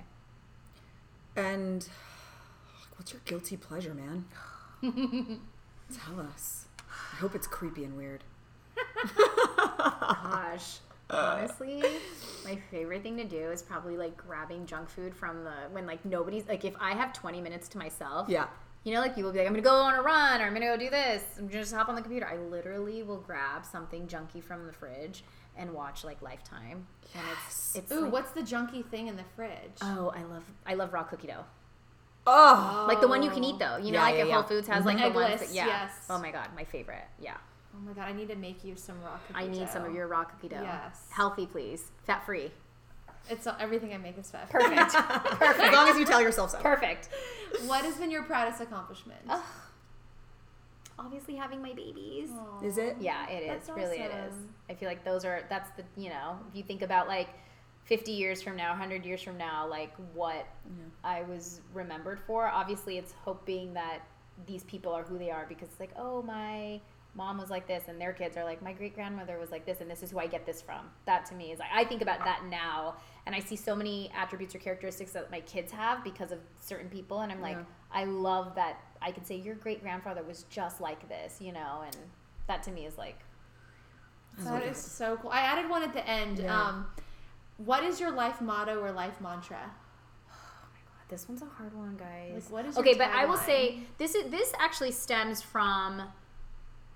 [1.36, 1.86] And
[2.96, 4.24] what's your guilty pleasure, man?
[5.92, 6.64] Tell us.
[7.12, 8.24] I hope it's creepy and weird.
[9.18, 10.78] Gosh.
[11.10, 11.82] Honestly,
[12.44, 16.04] my favorite thing to do is probably like grabbing junk food from the when like
[16.04, 18.28] nobody's like if I have 20 minutes to myself.
[18.28, 18.46] Yeah.
[18.84, 20.54] You know, like people will be like, I'm gonna go on a run or I'm
[20.54, 21.22] gonna go do this.
[21.36, 22.26] I'm gonna just hop on the computer.
[22.26, 25.24] I literally will grab something junky from the fridge
[25.56, 26.86] and watch like Lifetime.
[27.14, 29.50] And it's it's Ooh, like- what's the junky thing in the fridge?
[29.82, 31.44] Oh, I love I love raw cookie dough.
[32.26, 32.84] Oh.
[32.88, 33.76] Like the one you can eat though.
[33.76, 34.34] You know, Yeah, like yeah, if yeah.
[34.34, 35.66] Whole Foods has like the Eggless, ones that, yeah.
[35.66, 35.92] yes.
[36.10, 37.04] Oh my god, my favorite.
[37.18, 37.36] Yeah.
[37.74, 39.38] Oh my god, I need to make you some raw cookie dough.
[39.46, 40.60] I need some of your raw cookie dough.
[40.62, 41.06] Yes.
[41.10, 41.90] Healthy, please.
[42.04, 42.50] Fat free.
[43.28, 44.50] It's everything I make is fat.
[44.50, 44.60] Free.
[44.62, 44.92] Perfect.
[45.38, 45.60] Perfect.
[45.68, 46.58] As long as you tell yourself so.
[46.58, 47.08] Perfect.
[47.66, 49.20] What has been your proudest accomplishment?
[49.28, 49.42] Ugh.
[51.00, 52.30] Obviously, having my babies.
[52.30, 52.64] Aw.
[52.64, 52.96] Is it?
[53.00, 53.66] Yeah, it is.
[53.66, 54.34] That's really, it is.
[54.68, 55.44] I feel like those are.
[55.48, 55.84] That's the.
[55.96, 57.28] You know, if you think about like.
[57.84, 60.46] 50 years from now, 100 years from now, like what
[61.02, 62.46] I was remembered for.
[62.46, 64.02] Obviously, it's hoping that
[64.46, 66.80] these people are who they are because it's like, oh, my
[67.16, 69.80] mom was like this, and their kids are like, my great grandmother was like this,
[69.80, 70.88] and this is who I get this from.
[71.06, 72.96] That to me is like, I think about that now,
[73.26, 76.90] and I see so many attributes or characteristics that my kids have because of certain
[76.90, 77.64] people, and I'm like, Yeah.
[77.92, 81.82] I love that I could say your great grandfather was just like this, you know,
[81.84, 81.96] and
[82.46, 83.18] that to me is like,
[84.38, 85.30] That is so cool.
[85.30, 86.38] I added one at the end.
[86.38, 86.60] Yeah.
[86.60, 86.86] Um,
[87.58, 89.58] what is your life motto or life mantra?
[90.32, 92.44] Oh my god, this one's a hard one, guys.
[92.44, 93.46] Like, what is your okay, but I will tagline?
[93.46, 96.02] say this is this actually stems from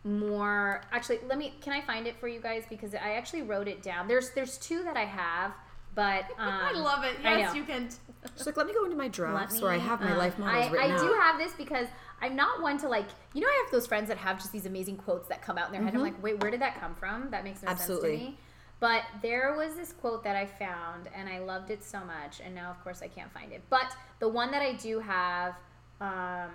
[0.05, 0.83] more.
[0.93, 1.55] Actually, let me.
[1.61, 4.07] Can I find it for you guys because I actually wrote it down.
[4.09, 5.53] There's there's two that I have,
[5.95, 7.17] but um, I love it.
[7.23, 7.89] Yes, you can.
[8.35, 10.39] Just like, let me go into my Let drafts where I have my um, life
[10.39, 11.01] mottos I, written I out.
[11.01, 11.87] do have this because
[12.23, 13.07] I'm not one to like.
[13.35, 15.67] You know, I have those friends that have just these amazing quotes that come out
[15.67, 15.95] in their head.
[15.95, 17.31] I'm like, wait, where did that come from?
[17.31, 17.81] That makes no Mm-hmm.
[17.81, 18.11] Absolutely.
[18.17, 18.39] sense to me.
[18.81, 22.41] But there was this quote that I found, and I loved it so much.
[22.45, 23.63] And now, of course, I can't find it.
[23.71, 25.55] But the one that I do have
[26.01, 26.51] um,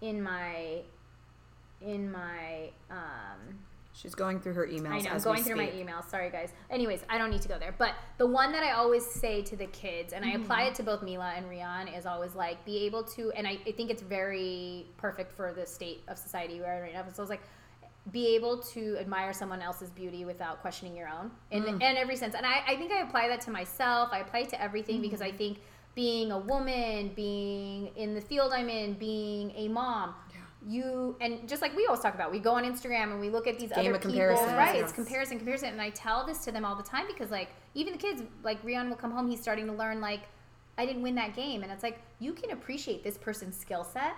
[0.00, 0.80] in my
[1.80, 3.58] in my um,
[3.96, 4.90] She's going through her emails.
[4.90, 6.10] I know, I'm going through my emails.
[6.10, 6.52] Sorry, guys.
[6.68, 7.74] Anyways, I don't need to go there.
[7.78, 10.42] But the one that I always say to the kids, and I mm-hmm.
[10.42, 13.58] apply it to both Mila and Rian, is always like, be able to, and I,
[13.66, 17.06] I think it's very perfect for the state of society we're in right now.
[17.10, 17.40] So it's like,
[18.12, 21.94] be able to admire someone else's beauty without questioning your own in, in mm.
[21.96, 22.34] every sense.
[22.34, 24.10] And I, I think I apply that to myself.
[24.12, 25.34] I apply it to everything because mm-hmm.
[25.34, 25.58] I think
[25.96, 30.14] being a woman, being in the field I'm in, being a mom,
[30.66, 33.46] you and just like we always talk about, we go on Instagram and we look
[33.46, 34.76] at these Game other people, right?
[34.76, 34.84] yes.
[34.84, 37.92] It's comparison, comparison, and I tell this to them all the time because like even
[37.92, 40.22] the kids, like Rion will come home, he's starting to learn like
[40.78, 44.14] I didn't win that game, and it's like you can appreciate this person's skill set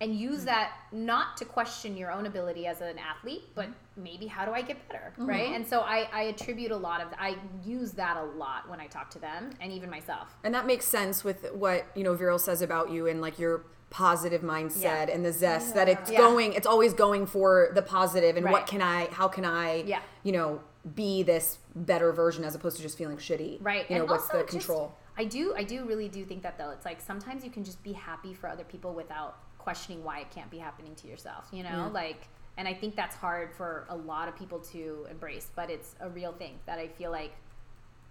[0.00, 0.46] and use mm.
[0.46, 3.74] that not to question your own ability as an athlete, but mm.
[3.96, 5.26] maybe how do I get better, mm-hmm.
[5.26, 5.52] right?
[5.52, 8.86] And so I, I attribute a lot of I use that a lot when I
[8.86, 10.36] talk to them and even myself.
[10.44, 13.64] And that makes sense with what, you know, Viral says about you and like your
[13.90, 15.06] positive mindset Yeah.
[15.14, 16.18] and the zest that it's Yeah.
[16.18, 20.00] going, it's always going for the positive and what can I, how can I, Yeah.
[20.22, 20.60] you know,
[20.94, 23.58] be this better version as opposed to just feeling shitty.
[23.60, 23.88] Right.
[23.88, 24.94] You know, and what's the just- control?
[25.18, 26.70] I do I do really do think that though.
[26.70, 30.30] It's like sometimes you can just be happy for other people without questioning why it
[30.30, 31.70] can't be happening to yourself, you know?
[31.70, 31.86] Yeah.
[31.86, 32.28] Like
[32.58, 36.08] and I think that's hard for a lot of people to embrace, but it's a
[36.08, 37.32] real thing that I feel like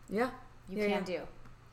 [0.10, 0.30] Yeah.
[0.70, 1.20] you Yeah, can yeah.
[1.20, 1.28] do.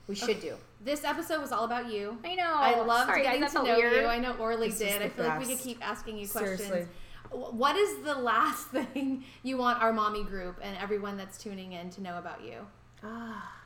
[0.06, 0.56] We should do.
[0.80, 2.18] This episode was all about you.
[2.24, 2.52] I know.
[2.54, 3.92] I loved Sorry, getting to know weird.
[3.92, 4.06] you.
[4.06, 5.00] I know Orly This did.
[5.02, 6.60] I feel like we could keep asking you questions.
[6.60, 6.88] Seriously.
[7.30, 11.90] What is the last thing you want our mommy group and everyone that's tuning in
[11.90, 12.66] to know about you?
[13.02, 13.60] Ah,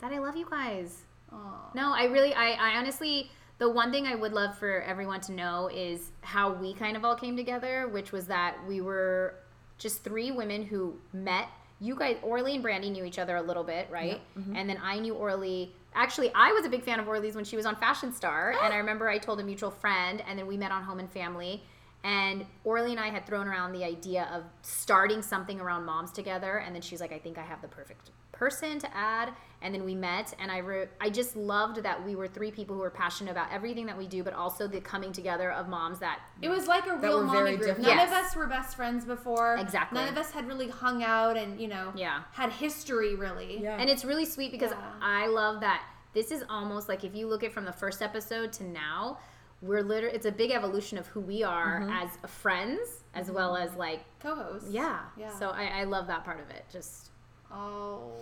[0.00, 1.02] that I love you guys.
[1.32, 1.70] Aw.
[1.74, 5.32] No, I really, I, I honestly, the one thing I would love for everyone to
[5.32, 9.34] know is how we kind of all came together, which was that we were
[9.78, 11.48] just three women who met.
[11.80, 14.20] You guys, Orly and Brandi knew each other a little bit, right?
[14.38, 14.56] Mm-hmm.
[14.56, 15.74] And then I knew Orly.
[15.94, 18.72] Actually, I was a big fan of Orly's when she was on Fashion Star, and
[18.72, 21.62] I remember I told a mutual friend, and then we met on Home and Family.
[22.04, 26.58] And Orly and I had thrown around the idea of starting something around moms together,
[26.58, 29.32] and then she's like, "I think I have the perfect person to add."
[29.62, 32.76] And then we met, and I re- I just loved that we were three people
[32.76, 35.98] who were passionate about everything that we do, but also the coming together of moms
[36.00, 37.60] that It was like a real were mommy group.
[37.60, 37.80] different.
[37.88, 38.08] None Yes.
[38.10, 39.56] of us were best friends before.
[39.56, 39.98] Exactly.
[39.98, 42.22] None of us had really hung out and, you know, Yeah.
[42.32, 43.62] had history really.
[43.62, 43.76] Yeah.
[43.80, 44.92] And it's really sweet because Yeah.
[45.00, 45.82] I love that
[46.12, 49.18] this is almost like if you look at from the first episode to now,
[49.62, 51.90] we're literally it's a big evolution of who we are Mm-hmm.
[51.90, 54.98] as friends as well as like co-hosts yeah.
[55.16, 55.30] Yeah.
[55.38, 56.66] So I, I love that part of it.
[56.70, 57.10] Just
[57.52, 58.12] Oh.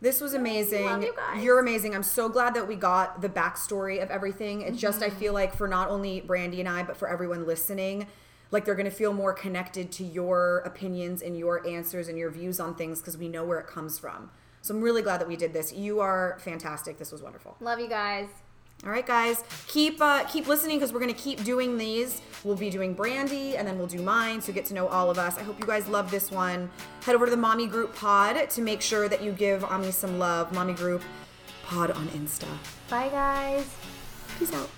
[0.00, 1.06] This was amazing.
[1.38, 1.94] You are amazing.
[1.94, 4.60] I'm so glad that we got the backstory of everything.
[4.60, 5.18] It's just I Mm-hmm.
[5.18, 8.06] feel like for not only Brandi and I, but for everyone listening,
[8.50, 12.60] like they're gonna feel more connected to your opinions and your answers and your views
[12.60, 14.30] on things because we know where it comes from.
[14.60, 15.72] So I'm really glad that we did this.
[15.72, 16.98] You are fantastic.
[16.98, 17.56] This was wonderful.
[17.60, 18.28] love you guys.
[18.84, 22.20] All right, guys, keep uh, keep listening because we're gonna keep doing these.
[22.44, 24.42] We'll be doing Brandi, and then we'll do mine.
[24.42, 25.38] So get to know all of us.
[25.38, 26.70] I hope you guys love this one.
[27.02, 30.18] Head over to the Mommy Group Pod to make sure that you give Ami some
[30.18, 30.52] love.
[30.52, 31.02] Mommy Group
[31.64, 32.48] Pod on Insta.
[32.90, 33.74] Bye guys.
[34.38, 34.68] Peace out.